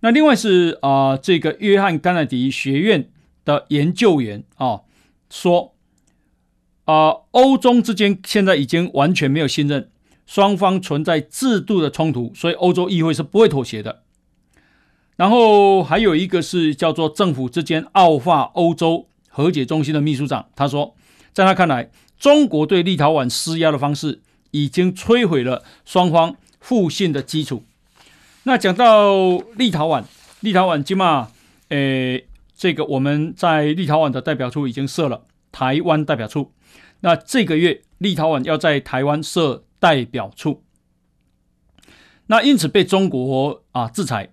[0.00, 3.10] 那另外是啊、这个约翰甘乃迪学院
[3.44, 4.80] 的研究员啊
[5.28, 5.74] 说
[6.86, 9.89] 啊、欧中之间现在已经完全没有信任，
[10.30, 14.02] 双方存在制度的冲突，所以欧洲议会是不会妥协的。
[15.16, 20.94] 然后还有一个是叫做政府之间奥化欧洲和解中心的秘书长，他说，
[21.32, 24.20] 在他看来，中国对立陶宛施压的方式。
[24.52, 27.62] 已经摧毁了双方互信的基础。
[28.42, 30.02] 那讲到立陶宛，
[30.40, 31.30] 立陶宛今嘛，
[31.68, 36.50] 诶，这个我们在立陶宛的代表处已经设了台湾代表处。
[37.02, 40.62] 那这个月立陶宛要在台湾设代表处，
[42.26, 44.32] 那因此被中国啊制裁。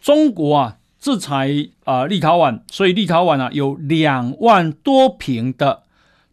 [0.00, 5.82] 中国啊制裁啊立陶宛，所以立陶宛啊有两万多瓶的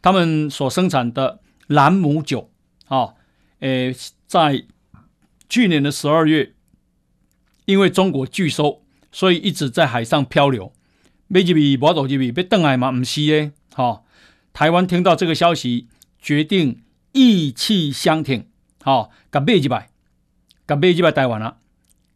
[0.01, 2.51] 他们所生产的兰姆酒。
[2.87, 3.15] 啊，
[3.59, 3.93] 诶，
[4.27, 4.63] 在
[5.49, 6.53] 去年的十二月，
[7.65, 10.71] 因为中国拒收，所以一直在海上漂流。
[11.27, 12.89] 没几笔，不多几笔，被邓来嘛？
[12.93, 13.51] 不是耶。
[13.73, 14.05] 好，
[14.53, 15.87] 台湾听到这个消息，
[16.21, 16.81] 决定
[17.17, 18.47] 意气相挺。
[18.83, 19.89] 好，赶背几百，
[20.67, 21.57] 赶背几百台湾了。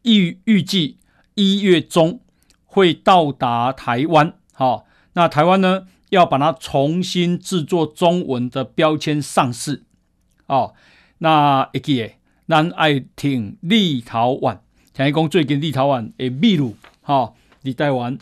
[0.03, 0.97] 预预计
[1.33, 2.21] 一月中
[2.65, 4.33] 会到达台湾。
[4.53, 9.83] 好，那台湾呢，要把它重新制作中文的标签上市。
[10.45, 10.75] 哦，
[11.17, 14.59] 那一记诶，咱爱挺立陶宛，
[14.93, 17.33] 听讲最近立陶宛诶秘鲁，哈，
[17.63, 18.17] 立台湾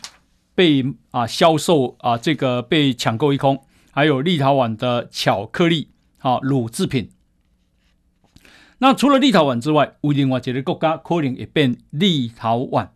[0.54, 3.62] 被啊销售啊这个被抢购一空，
[3.92, 5.88] 还有立陶宛的巧克力，
[6.20, 7.10] 哈，乳制品。
[8.78, 12.90] 那除了立陶宛之外，有另外几个国家可能也变立陶宛，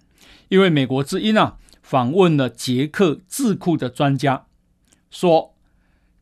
[0.49, 4.47] 因为美国之音啊访问了捷克智库的专家，
[5.11, 5.57] 说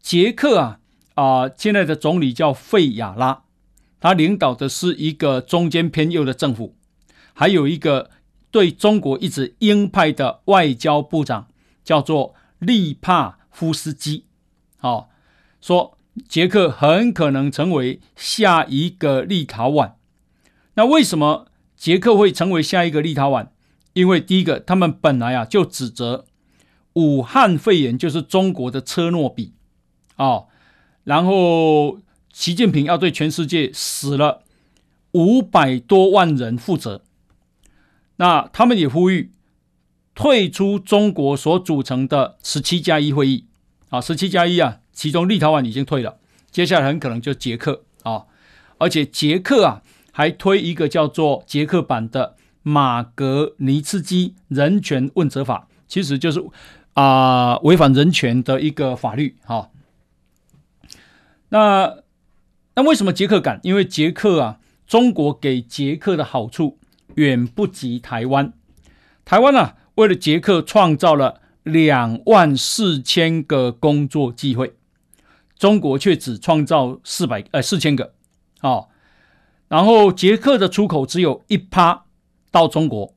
[0.01, 0.79] 捷克啊。
[1.15, 3.43] 啊、现在的总理叫费亚拉，
[4.01, 6.75] 他领导的是一个中间偏右的政府，
[7.35, 8.11] 还有一个
[8.51, 11.49] 对中国一直鹰派的外交部长，
[11.85, 14.25] 叫做利帕夫斯基。
[14.79, 15.09] 好、哦，
[15.61, 19.93] 说捷克很可能成为下一个立陶宛。
[20.75, 21.47] 那为什么
[21.77, 23.49] 捷克会成为下一个立陶宛？
[23.93, 26.25] 因为第一个，他们本来啊就指责
[26.95, 29.55] 武汉肺炎就是中国的车诺比，
[30.17, 30.49] 哦。
[31.05, 31.99] 然后，
[32.33, 34.45] 习近平要对全世界死了
[35.13, 37.03] 五百多万人负责。
[38.17, 39.33] 那他们也呼吁
[40.15, 43.47] 退出中国所组成的十七加一会议
[43.89, 46.19] 啊，十七加一啊，其中立陶宛已经退了，
[46.51, 48.27] 接下来很可能就捷克啊，
[48.79, 56.45] 而且捷克啊还推一个叫做捷克版的马格尼茨基人权问责法，其实就是
[56.95, 59.71] 啊违反人权的一个法律哈。
[61.49, 61.99] 那
[62.75, 63.61] 那为什么捷克敢？
[63.63, 66.79] 因为捷克啊，中国给捷克的好处
[67.17, 68.53] 远不及台湾。
[69.25, 74.75] 台湾啊，为了捷克创造了两万四千个工作机会，
[75.63, 78.15] 中国却只创造四百呃四千个。
[78.63, 78.89] 哦，
[79.69, 82.07] 然后捷克的出口只有一趴
[82.51, 83.15] 到中国，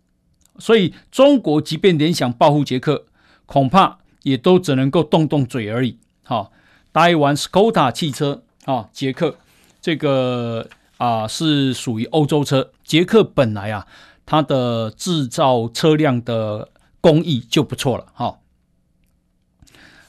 [0.59, 3.07] 所以中国即便联想报复捷克，
[3.47, 5.97] 恐怕也都只能够动动嘴而已。
[6.23, 6.51] 好、哦，
[6.93, 9.37] 台湾 Skoda 汽车啊、哦，捷克
[9.81, 13.87] 这个啊、是属于欧洲车，捷克本来啊。
[14.27, 16.69] 它的制造车辆的
[17.01, 18.37] 工艺就不错了，哈。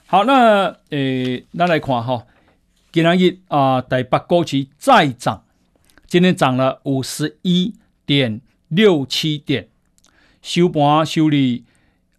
[0.08, 2.26] 好，那诶，那来看哈，
[2.92, 5.42] 今日啊，台北股市再涨，
[6.06, 9.68] 今天涨了五十一点六七点，
[10.40, 11.64] 收盘收利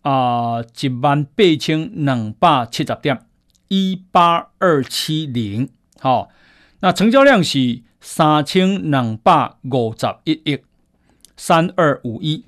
[0.02, 3.22] 啊一万八千两百七十点，
[3.70, 5.70] 一八二七零，
[6.02, 6.28] 好，
[6.82, 10.60] 那成交量是三千两百五十一亿。
[11.38, 12.44] 三二五一，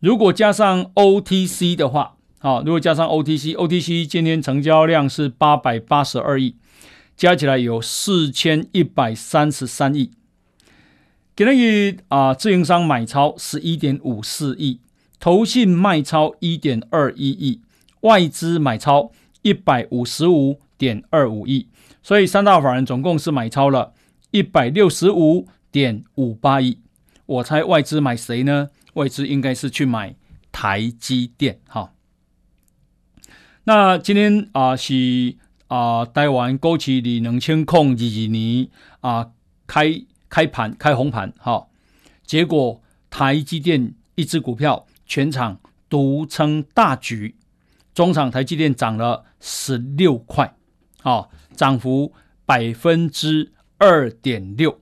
[0.00, 6.56] 如果加上 OTC 的话，好，如果加上 OTC，OTC 今天成交量是八百八十二亿，
[7.16, 10.10] 加起来有四千一百三十三亿。
[11.36, 14.80] 给了于啊，自营商买超十一点五四亿，
[15.20, 17.60] 投信卖超一点二一亿，
[18.00, 21.68] 外资买超一百五十五点二五亿，
[22.02, 23.92] 所以三大法人总共是买超了
[24.32, 26.78] 一百六十五点五八亿。
[27.26, 28.70] 我猜外资买谁呢？
[28.94, 30.16] 外资应该是去买
[30.50, 31.60] 台积电。
[31.68, 31.91] 哈，
[33.64, 35.36] 那今天啊、是
[35.68, 38.68] 啊、呃、台湾股市的两千零二二年
[39.00, 39.30] 啊
[39.68, 41.32] 开开盘开红盘。
[41.38, 41.68] 哈，
[42.26, 47.36] 结果台积电一只股票全场独撑大局，
[47.94, 50.56] 中场台积电涨了十六块，
[51.04, 52.12] 啊，涨幅
[52.44, 54.80] 百分之二点六。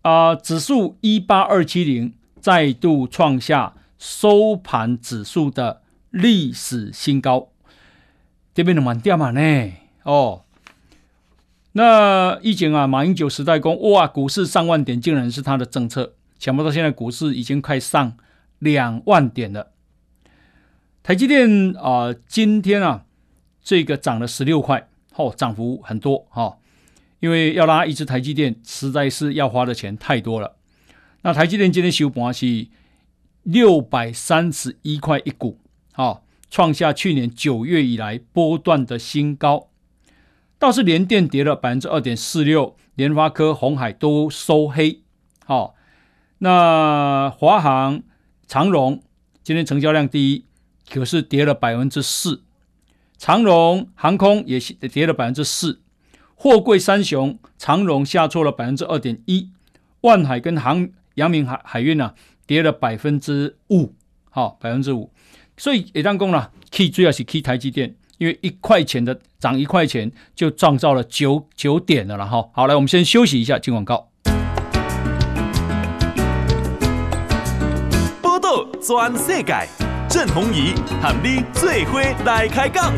[0.00, 7.48] 啊、指数一八二七零再度创下收盘指数的历史新高，
[8.54, 9.72] 这边的满掉嘛呢？
[10.02, 10.44] 哦，
[11.72, 18.16] 那以前啊，马英九时代公哇，股市上万点竟然是他的政策，想不到现在股市已经快上
[18.58, 19.72] 两万点了。
[21.02, 23.04] 台积电啊、今天啊，
[23.62, 26.42] 这个涨了十六块，哦，涨幅很多哈。
[26.42, 26.58] 哦
[27.18, 30.56] 因为要拉一只台积电，实在是要花的钱太多了。
[31.22, 32.68] 那台积电今天收盘是
[33.42, 35.58] 六百三十一块一股，
[35.96, 39.70] 好，创下去年九月以来波段的新高。
[40.58, 45.00] 倒是联电跌了百分之二点四六，联发科、鸿海都收黑。
[45.46, 45.74] 好，
[46.40, 48.02] 那华航、
[48.46, 49.02] 长荣
[49.42, 50.44] 今天成交量第一，
[50.90, 52.42] 可是跌了百分之四。
[53.16, 55.80] 长荣航空也跌了百分之四。
[56.34, 59.48] 货柜三雄，长荣下挫了百分之二点一，
[60.02, 62.14] 万海跟航阳明海海运啊
[62.46, 63.94] 跌了百分之五，
[64.28, 65.10] 好百分之五，
[65.58, 72.46] 所以也当讲了，key 主要是 key 台积电，因为一块钱的涨一块钱就创造了九九点的了哈。
[72.52, 74.10] 好，来我们先休息一下，进广告。
[78.20, 79.66] 报道全世界，
[80.10, 82.92] 郑鸿仪喊你最伙来开讲。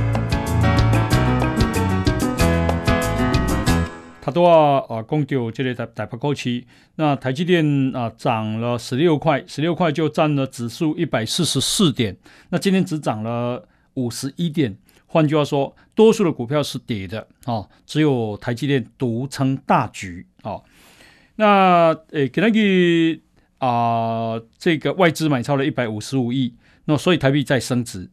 [4.28, 6.62] 他都要啊，公掉这类台台北股市，
[6.96, 7.64] 那台积电
[7.96, 12.14] 啊涨了十六块，十六块就占了指数一百四十四点。
[12.50, 20.60] 那今天只涨了五十一点，换句话说，多数的股票是跌的啊，只有台积电独撑大局啊。
[21.36, 23.20] 那诶，给那个
[23.66, 26.52] 啊，这个外资买超了一百五十五亿，
[26.84, 28.10] 那所以台币在升值，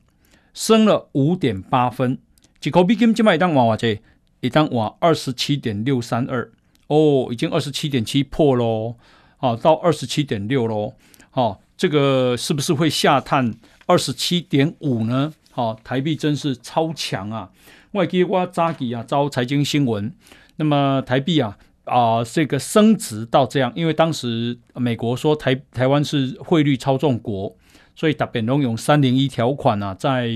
[0.53, 2.19] 升了五点八分，
[2.63, 4.01] 一口比金就卖当娃娃这。
[4.45, 6.51] 一旦往二十七点六三二
[6.87, 8.95] 哦，已经二十七点七破喽，
[9.37, 10.93] 好到二十七点六喽，
[11.31, 13.55] 好，这个是不是会下探
[13.87, 15.33] 二十七点五呢？
[15.51, 17.49] 好，台币真是超强啊！
[17.93, 20.13] 外给挖扎底啊，招财经新闻。
[20.57, 27.55] 那么台币啊啊，这个升值到这样，因为当时美国说台台湾是汇率操纵国，
[27.95, 30.29] 所以特别能用三零一条款啊，在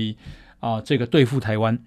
[0.58, 1.78] 啊这个对付台湾。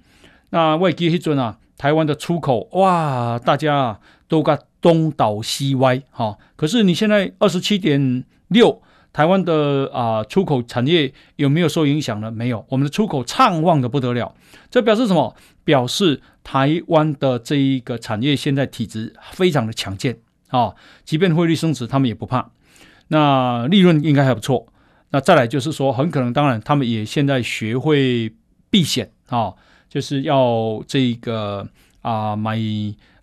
[0.52, 1.58] 那外给一尊啊。
[1.84, 6.38] 台湾的出口哇，大家都个东倒西歪哈。
[6.56, 8.82] 可是你现在二十七点六，
[9.12, 12.32] 台湾的啊、出口产业有没有受影响呢？
[12.32, 14.34] 没有，我们的出口畅旺的不得了。
[14.72, 15.36] 这表示什么？
[15.66, 20.18] 表示台湾的这一个产业现在体质非常的强健
[20.48, 20.74] 啊，
[21.04, 22.50] 即便汇率升值，他们也不怕。
[23.10, 24.68] 那利润应该还不错。
[25.10, 28.34] 那再来就是说，很可能，当然他们也现在学会
[28.70, 29.54] 避险啊。
[29.94, 31.70] 就是要这个
[32.02, 32.58] 啊买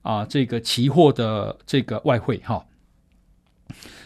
[0.02, 2.64] 啊这个期货的这个外汇哈。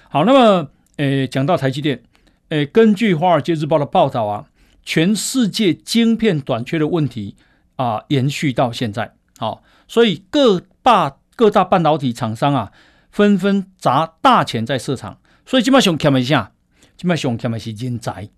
[0.08, 2.02] 好，那么诶讲到台积电，
[2.48, 4.46] 诶根据《华尔街日报》的报道啊，
[4.82, 7.36] 全世界晶片短缺的问题
[7.76, 12.72] 啊延续到现在，好，所以各大各大半导体厂商啊
[13.10, 16.52] 纷纷砸大钱在市场，所以基本上看一下，
[16.96, 18.30] 基本上看的是人才，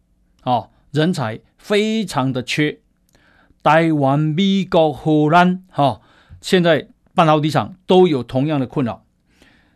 [0.43, 2.81] 哦，人才非常的缺。
[3.67, 6.01] 台湾、美国、荷兰，哈，
[6.41, 6.87] 现在
[7.17, 9.03] 半导体厂都有同样的困扰。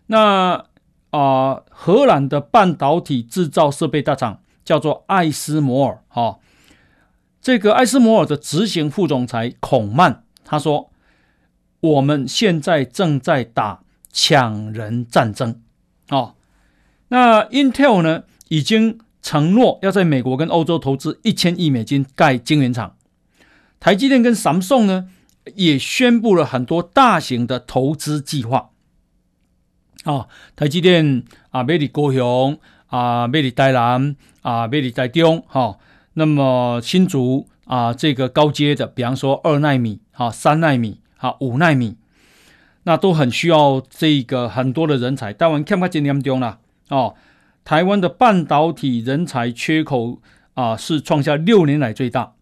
[0.06, 0.66] 那
[1.10, 6.38] 啊、荷兰的半导体制造设备大厂叫做艾斯摩尔，哈，
[7.42, 10.92] 这个艾斯摩尔的执行副总裁孔曼他说
[11.80, 13.82] ：“我们现在正在打
[14.12, 15.60] 抢人战争。”
[16.10, 16.36] 哦，
[17.08, 22.94] 那 Intel 呢，已经承诺要在美国跟欧洲投资一千亿美金盖晶圆厂。
[23.80, 25.08] 台积电跟 Samsung 呢，
[25.54, 28.70] 也宣布了很多大型的投资计划。
[30.04, 35.78] 啊，台积电啊，美丽高雄啊，美丽台南啊，美丽台中，哈，
[36.14, 41.96] 那么新竹啊，这个高阶的，比方说二奈米，哈，三奈米，哈，五奈米，
[42.82, 45.32] 那都很需要这个很多的人才。
[45.32, 46.58] 台湾看不见严重了，
[46.88, 47.14] 哦，
[47.64, 50.20] 台湾的半导体人才缺口
[50.54, 52.34] 啊，是创下六年来最大。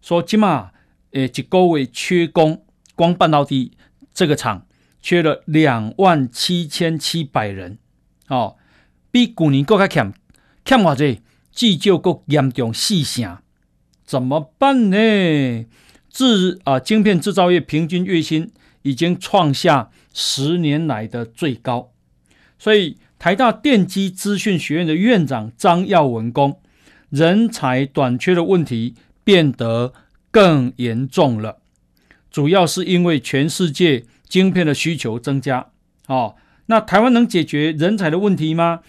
[0.00, 0.70] 说起码，
[1.12, 3.72] 诶，一个月缺工，光半导体
[4.14, 4.66] 这个厂
[5.02, 7.78] 缺了两万七千七百人，
[8.28, 8.56] 哦，
[9.10, 10.12] 比去年更加欠，
[10.64, 11.20] 欠偌济，
[11.52, 13.38] 制造更严重四成，
[14.04, 15.66] 怎么办呢？
[16.08, 18.50] 制啊，晶片制造业平均月薪
[18.82, 21.92] 已经创下十年来的最高，
[22.58, 26.58] 所以台大电机资讯学院的院长张耀文公，
[27.10, 28.94] 人才短缺的问题。
[29.24, 29.92] 变得
[30.30, 31.58] 更严重了，
[32.30, 35.70] 主要是因为全世界晶片的需求增加。
[36.06, 38.80] 哦，那台湾能解决人才的问题吗？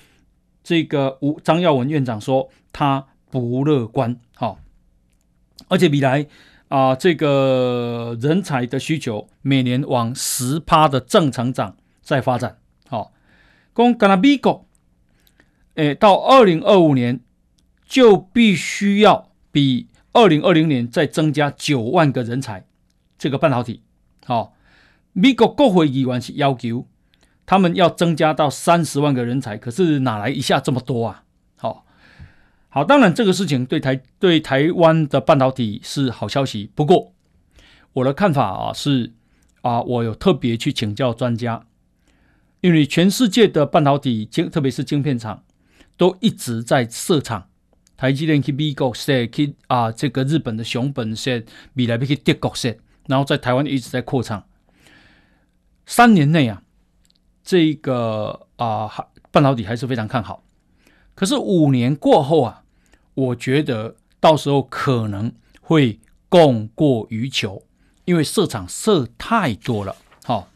[0.63, 4.19] 这个吴张耀文院长说他不乐观。
[4.35, 4.59] 好，
[5.67, 6.27] 而且未来
[6.67, 12.57] 啊，这个人才的需求每年往十趴的正成长在发展。
[12.87, 13.11] 好，
[13.75, 14.67] 讲加拿大美国，
[15.75, 17.19] 诶，到二零二五年
[17.87, 19.87] 就必须要比。
[20.13, 22.65] 二零二零年再增加九万个人才，
[23.17, 23.81] 这个半导体，
[24.25, 24.51] 好、哦，
[25.13, 26.85] 美国国会议员是要求
[27.45, 31.23] 他们要增加到三十万个人才，可是哪来一下这么多啊？
[31.55, 31.77] 好、哦，
[32.69, 37.13] 好，当然这个事情对台对台湾的半导体是好消息，不过
[37.93, 39.13] 我的看法啊是
[39.61, 41.65] 啊，我有特别去请教专家，
[42.59, 45.43] 因为全世界的半导体晶，特别是晶片厂，
[45.95, 47.47] 都一直在设厂。
[48.01, 51.43] 台积电去美国设，去啊，这个日本的熊本设，
[51.75, 52.75] 未来要去德国设，
[53.05, 54.43] 然后在台湾一直在扩厂。
[55.85, 56.63] 三年内啊，
[57.43, 58.89] 这个啊
[59.29, 60.43] 半导体还是非常看好。
[61.13, 62.63] 可是五年过后啊，
[63.13, 65.31] 我觉得到时候可能
[65.61, 67.61] 会供过于求，
[68.05, 69.95] 因为设厂设太多了。
[70.23, 70.47] 好，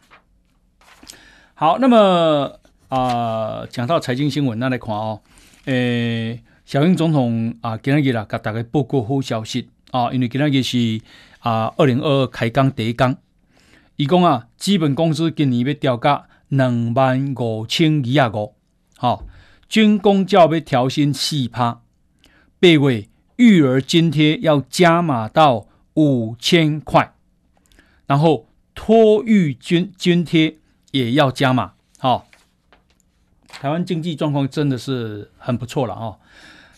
[1.54, 5.22] 好，那么啊，讲到财经新闻，那来看哦，
[5.66, 6.42] 诶。
[6.66, 9.70] 小英总统啊，今日啦，给大家报告好消息。
[9.92, 11.00] 啊，因为今日是
[11.42, 13.16] 啊，二零二二开工第一天，
[13.98, 18.56] 伊讲啊，基本工资今年要调价两万五千二十五，
[18.98, 19.24] 好，
[19.70, 21.82] 军公教要调薪四趴，
[22.60, 27.14] 八月育儿津贴要加码到五千块，
[28.08, 30.58] 然后托育津津贴
[30.90, 32.28] 也要加码，好，
[33.48, 36.18] 台湾经济状况真的是很不错了啊。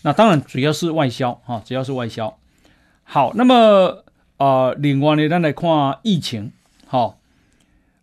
[0.08, 2.39] 那当然主要是外销哈，主要是外销。
[3.03, 4.05] 好，那么
[4.38, 6.53] 啊、呃，另外呢，咱来看疫情。
[6.86, 7.20] 好，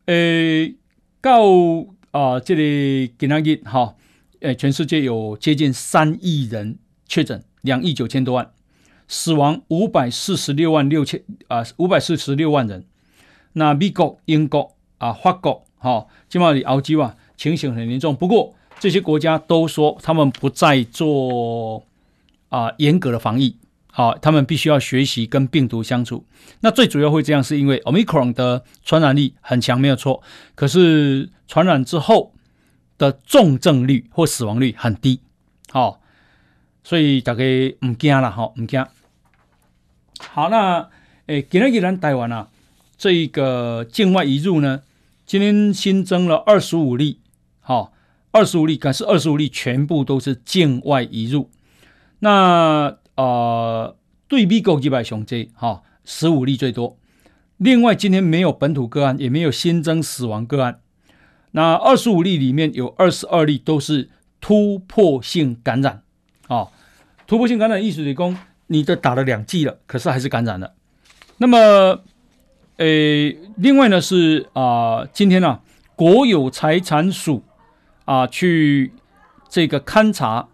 [0.04, 0.74] 诶，
[1.22, 1.40] 到
[2.10, 3.94] 啊这里今天日哈，
[4.40, 6.76] 诶，全世界有接近三亿人
[7.06, 8.50] 确诊，两亿九千多万，
[9.08, 12.84] 死亡五百四十六万六千啊，五百四十六万人。
[13.54, 18.14] 那美国、英国啊、法国，哈，基本上澳洲啊，情形很严重。
[18.14, 21.82] 不过这些国家都说他们不再做。
[22.54, 23.56] 啊，严格的防疫，
[23.90, 26.24] 好、啊，他们必须要学习跟病毒相处。
[26.60, 30.22] 那最主要会这样，是因为 Omicron 的传染力很强，没有错。
[30.54, 32.32] 可是传染之后
[32.96, 35.18] 的重症率或死亡率很低，
[35.72, 36.00] 好、
[36.84, 37.42] 所以大家
[37.84, 38.86] 唔惊了，哈，唔惊。
[40.20, 40.88] 好，那
[41.26, 42.50] 诶，今天既然台湾啊，
[42.96, 44.82] 这一个境外移入呢，
[45.26, 47.18] 今天新增了二十五例，
[47.58, 47.92] 好、
[48.30, 51.50] 二十五例，可是二十五例全部都是境外移入。
[52.24, 53.94] 那呃，
[54.28, 56.96] 对比国几百雄 J 哈，十五例最多。
[57.58, 60.80] 另外，今天没有本土个案，也没有新增死亡个案。
[61.50, 64.08] 那二十五例里面有二十二例都是
[64.40, 66.02] 突破性感染。
[66.48, 66.68] 啊，
[67.26, 68.34] 突破性感染意思是说，
[68.68, 70.72] 你的打了两剂了，可是还是感染了。
[71.36, 72.00] 那么，
[72.78, 75.60] 诶，另外呢是啊、今天呢、啊，
[75.94, 77.44] 国有财产署
[78.06, 78.94] 啊去
[79.50, 80.48] 这个勘察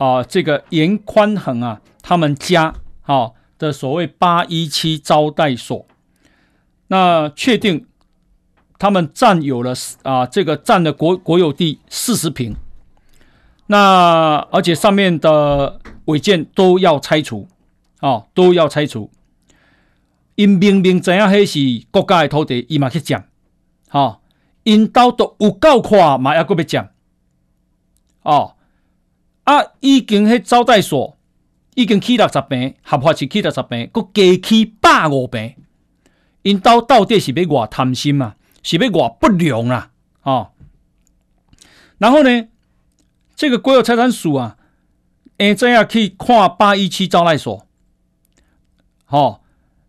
[0.00, 5.86] 啊，这个严宽恒啊他们家啊的所谓八一七招待所。
[6.86, 7.86] 那确定
[8.78, 12.56] 他们占有了啊，这个占了国国有地四十坪，
[13.66, 17.46] 那而且上面的违建都要拆除，
[17.98, 19.10] 啊，都要拆除。
[20.36, 21.44] 因明明知影迄
[21.80, 23.28] 是国家的土地，伊嘛去占，
[23.90, 24.20] 哈，
[24.62, 26.94] 因兜都有够宽嘛，还阁要占，
[28.22, 28.56] 哦，
[29.50, 31.18] 啊，已经迄招待所
[31.74, 35.56] 已经起六十平，合法是起六十坪，阁加起百五平。
[36.42, 38.36] 因到到底是要偌贪心嘛？
[38.62, 39.90] 是要偌不良啊？
[40.22, 40.50] 哦，
[41.98, 42.46] 然后呢，
[43.34, 44.56] 这个国有财产署啊，
[45.38, 47.66] 诶，这样去看八一七招待所，
[49.04, 49.40] 好、哦，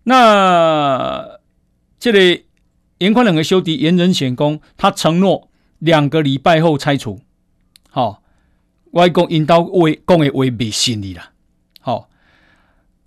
[0.03, 1.39] 那
[1.99, 2.47] 这里
[2.97, 7.20] 严宽两个兄弟严仁显公，他承诺两个礼拜后拆除，
[7.89, 8.21] 好、
[8.92, 11.32] 我讲因到为讲的为未信你了，
[11.80, 12.10] 好、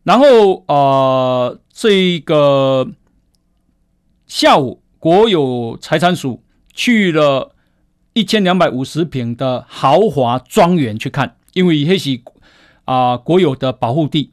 [0.03, 2.91] 然后呃，这个。
[4.27, 7.55] 下午，国有财产署去了
[8.15, 12.21] 一千两百五十坪的豪华庄园去看，因为那是
[12.85, 14.33] 啊、呃、国有的保护地、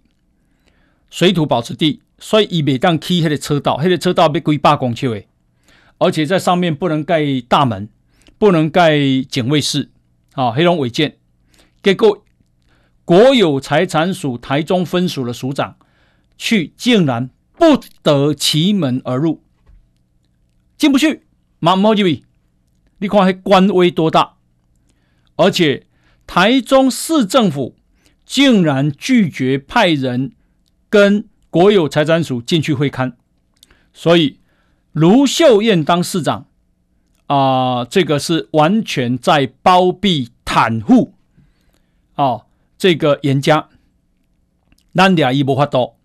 [1.10, 5.28] 水土保持地，所以伊袂当起迄个车道，迄、那个车道要几百公去诶，
[6.00, 7.88] 而且在上面不能盖大门，
[8.40, 8.98] 不能盖
[9.30, 9.92] 警卫室，
[10.34, 11.18] 啊，黑龙违建。
[11.84, 12.24] 结果
[13.06, 15.78] 国有财产署台中分署的署长
[16.38, 19.44] 去，竟然不得其门而入。
[20.78, 21.24] 进不去，
[21.60, 22.24] 马毛几位？
[23.00, 24.36] 你看还官威多大？
[25.36, 25.88] 而且
[26.28, 27.76] 台中市政府
[28.26, 30.34] 竟然拒绝派人
[30.90, 33.14] 跟国有财产署进去会勘，
[33.92, 34.40] 所以
[34.92, 36.46] 卢秀燕当市长
[37.26, 41.16] 啊、呃，这个是完全在包庇袒护
[42.22, 42.46] 哦，
[42.78, 43.68] 这个颜家，
[44.94, 45.96] 咱俩伊无法度，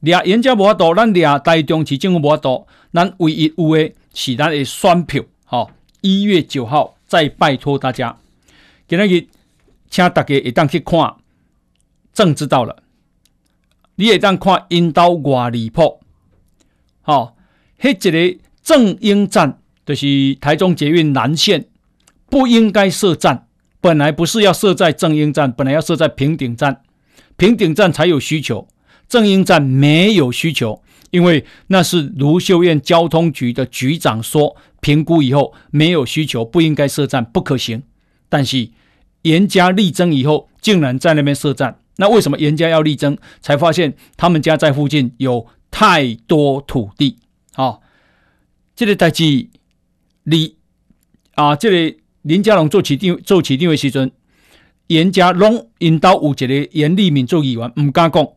[0.00, 3.94] 俩颜家无法度，咱俩台中市政府无法度，咱唯一有诶。
[4.14, 5.70] 是咱的选票，好，
[6.00, 8.16] 一月九号再拜托大家，
[8.88, 9.26] 今日
[9.90, 11.16] 请大家一旦去看，
[12.14, 12.82] 正知道了，
[13.96, 16.00] 你会当看因兜外离谱，
[17.02, 17.36] 好，
[17.78, 21.66] 迄一个正英站就是台中捷运南线
[22.30, 23.45] 不应该设站，
[23.86, 26.82] 本来不是要设在正英站，本来要设在平顶站，
[27.36, 28.66] 平顶站才有需求，
[29.08, 30.82] 正英站没有需求。
[31.12, 37.84] 因为那是卢秀燕交通局的局长说，评估以后没有需求，不应该设站，不可行。
[38.28, 38.70] 但是
[39.22, 41.78] 严家力争以后，竟然在那边设站。
[41.98, 43.16] 那为什么严家要力争？
[43.40, 47.18] 才发现他们家在附近有太多土地。
[47.54, 47.78] 啊、
[48.74, 49.46] 这个代志，
[50.24, 50.56] 你
[51.36, 54.10] 啊，这个林佳龙做起定做起定位时阵，
[54.88, 58.28] 严家龙引导有一个颜利敏做议员，唔敢讲，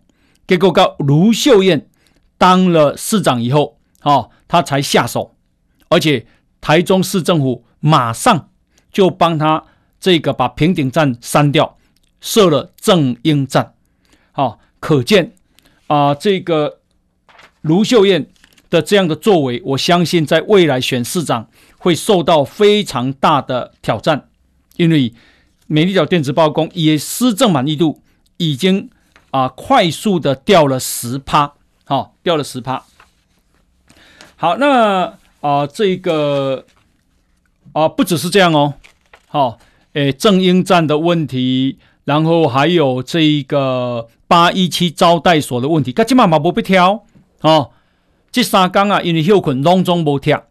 [0.47, 1.87] 结果到卢秀燕。
[2.37, 5.35] 当了市长以后，哦，他才下手，
[5.89, 6.25] 而且
[6.61, 8.49] 台中市政府马上
[8.93, 9.65] 就帮他
[9.99, 11.77] 这个把平顶站删掉，
[12.21, 13.73] 设了正英站，
[14.35, 15.33] 哦，可见
[15.87, 16.79] 啊、这个
[17.61, 18.29] 卢秀燕
[18.69, 21.49] 的这样的作为，我相信在未来选市长
[21.79, 24.29] 会受到非常大的挑战，
[24.77, 25.11] 因为
[25.65, 28.01] 美丽岛电子报公也施政满意度
[28.37, 28.89] 已经
[29.31, 31.53] 啊、呃、快速的掉了十趴。
[31.85, 32.83] 好、哦，掉了十趴。
[34.35, 36.65] 好，那啊、呃，这个
[37.73, 38.75] 啊、呃，不只是这样哦。
[39.27, 39.57] 好、哦，
[39.93, 47.05] 诶，正英站的问题，然后还有这个八一七招待所的问题，他今嘛嘛不被挑
[47.41, 47.71] 哦。
[48.31, 50.43] 这三天啊，因为休困拢总无拆，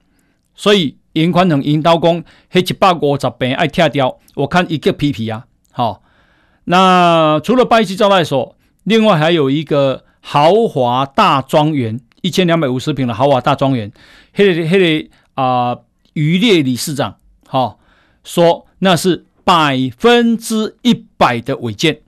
[0.54, 4.18] 所以严宽恒引导讲，迄一百五十坪爱拆掉。
[4.34, 5.46] 我看一个屁屁啊。
[5.72, 6.02] 好、
[6.64, 10.04] 那除了八一七招待所，另外还有一个。
[10.20, 13.90] 豪华大庄园，一千两百五十平的豪华大庄园，
[14.36, 15.78] 那个那个啊，
[16.12, 17.16] 余烈理事长
[17.46, 17.78] 好、
[18.24, 22.00] 说那是百分之一百的违建，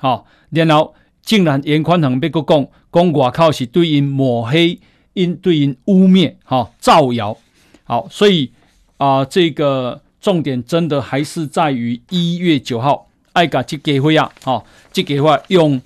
[0.00, 4.80] 好、然后竟然严宽恒被告讲讲外靠是对因抹黑，
[5.12, 7.36] 因对因污蔑，哈、哦，造谣，
[7.84, 8.50] 好，所以
[8.98, 15.80] 啊、这个重点真的还是在于一月九号爱甲这个会啊，哈、哦，这个会用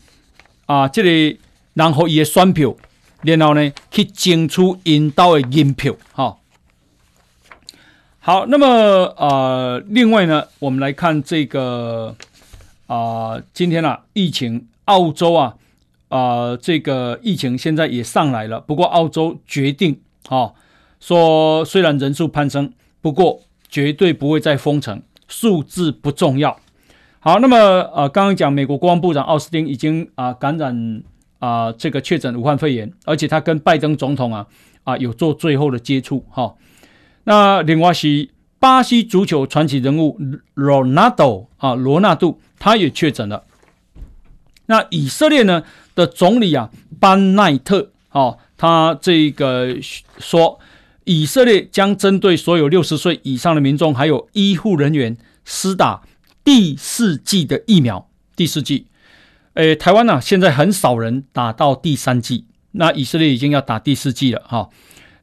[0.67, 1.39] 啊，这里、个。
[1.75, 2.77] 然后伊的选票
[3.23, 5.97] 然后呢去争取引导的银票。
[6.13, 6.39] 好，
[8.21, 8.67] 好，那么
[9.17, 12.15] 呃，另外呢，我们来看这个
[12.89, 15.55] 啊、今天啊，疫情，澳洲啊，
[16.11, 18.61] 啊、这个疫情现在也上来了。
[18.61, 19.99] 不过澳洲决定，
[20.29, 20.53] 哈、
[21.01, 22.71] 说虽然人数攀升，
[23.03, 26.59] 不过绝对不会再封城，数字不重要。
[27.21, 31.03] 好，那么呃，刚刚讲美国国防部长奥斯汀已经啊、感染
[31.39, 34.47] 啊、呃、这个确诊武汉肺炎，而且他跟拜登总统啊
[34.85, 36.55] 啊、有做最后的接触哈、
[37.25, 40.19] 那另外是巴西足球传奇人物
[40.55, 43.45] 罗纳多啊罗纳度，他也确诊了。
[44.67, 45.63] 那以色列呢
[45.95, 49.77] 的总理啊班奈特哦，他这个
[50.19, 50.59] 说，
[51.05, 56.03] 以色列将针对所有六十岁以上的民众还有医护人员施打。
[56.45, 58.89] 第四剂的疫苗，第四剂，
[59.55, 64.69] 诶，台湾呢、啊、现在很少人打到第三剂，那以色列已经要打第四剂了哈。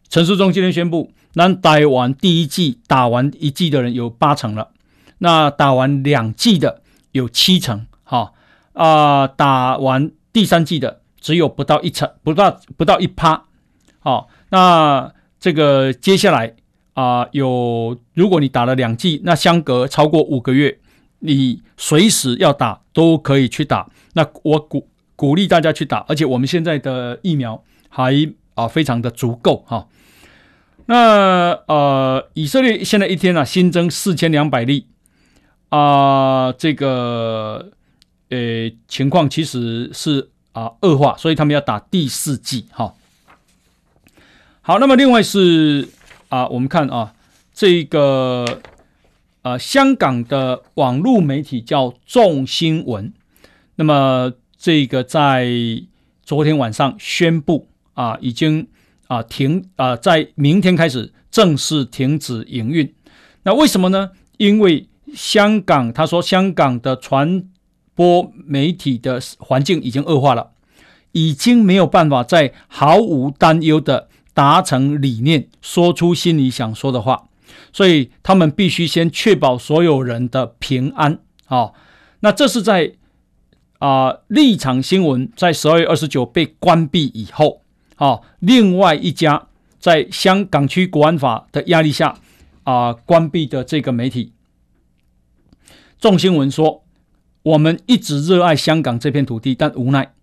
[0.08, 4.70] 陈世忠今天宣布，那打完第一剂、打完一剂的人有八成了，
[5.18, 8.32] 那打完两剂的有七成，哈。
[8.72, 13.44] 啊，打完第三剂的只有不到一成，不到不到一趴，
[14.00, 16.56] 好，那这个接下来
[16.94, 20.80] 啊，有如果你打了两剂，那相隔超过五个月。
[21.22, 24.88] 你随时要打都可以去打，那我鼓
[25.18, 29.86] 鼓励大家去打，而且我们现在的疫苗还啊非常的足够哈。
[30.86, 34.88] 那呃，以色列现在一天啊新增四千两百例
[35.68, 37.70] 啊，这个
[38.30, 42.94] 呃情况其实是啊恶化，所以他们要打第四剂哈。
[44.70, 45.90] 好，那么另外是
[46.28, 47.16] 啊，我们看啊
[47.52, 48.62] 这个。
[49.42, 53.12] 呃，香港的网络媒体叫众新闻，
[53.78, 55.48] 那么这个在
[56.24, 58.68] 昨天晚上宣布啊，已经
[59.08, 62.94] 啊停啊，在明天开始正式停止营运。
[63.44, 64.12] 那为什么呢？
[64.38, 67.46] 因为香港他说，香港的传
[67.96, 70.52] 播媒体的环境已经恶化了，
[71.14, 74.09] 已经没有办法再毫无担忧的
[74.40, 77.28] 达成理念，说出心里想说的话。
[77.74, 81.20] 所以他们必须先确保所有人的平安。
[81.48, 81.74] 啊、
[82.22, 82.94] 那这是在
[83.80, 87.64] 啊、立场新闻在十二月二十九被关闭以后。
[87.98, 92.18] 啊、另外一家在香港区国安法的压力下
[92.64, 94.32] 啊、关闭的这个媒体，
[96.00, 96.86] 众新闻说：
[97.44, 100.14] 我们一直热爱香港这片土地，但无奈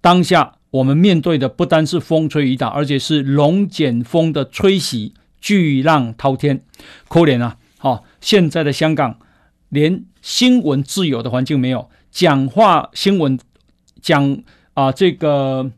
[0.00, 5.14] 当下我们面对的不单是风吹雨打，而且是龙卷风的吹袭。
[5.42, 6.60] 巨浪滔天，
[7.08, 7.56] 可怜啊！
[7.78, 9.18] 好、哦，现在的香港
[9.70, 13.40] 连新闻自由的环境没有，讲话新闻
[14.02, 14.34] 讲
[14.74, 15.70] 啊、呃、这个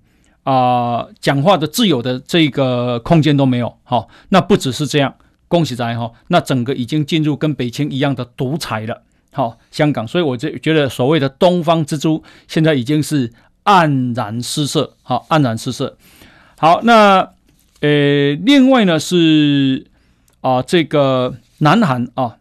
[0.43, 3.73] 啊、呃、讲话的自由的这个空间都没有。
[3.85, 5.15] 好、哦，那不只是这样，
[5.47, 9.03] 恭喜在哈，那整个已经进入跟北京一样的独裁了。
[9.31, 13.33] 好、哦，香港，所以我就觉得所谓的东方之珠现在已经是
[13.65, 14.97] 黯然失色。
[15.03, 15.97] 好、黯然失色。
[16.59, 17.33] 好，那。
[17.85, 19.89] 呃，另外呢是
[20.41, 22.37] 啊，这个南韩啊，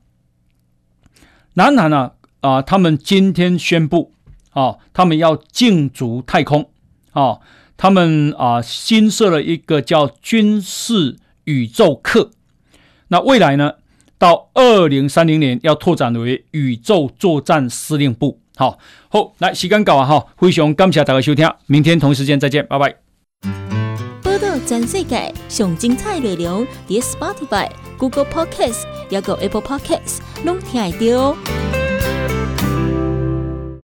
[1.56, 2.12] 南韩呢
[2.42, 4.12] 啊，他们今天宣布
[4.52, 6.70] 啊，他们要竞逐太空
[7.14, 7.40] 啊，
[7.76, 12.30] 他们啊新设了一个叫军事宇宙课，
[13.08, 13.78] 那未来呢，
[14.20, 18.41] 到二零三零年要拓展为宇宙作战司令部。
[18.56, 18.78] 好，
[19.10, 22.96] 好，来时间到啊，哈，非常感谢大家收听，明天同一时间再见，拜拜。
[24.64, 31.81] 全世界上精彩内容，伫 Spotify、Google Podcasts，还有 Apple Podcasts，拢听得到。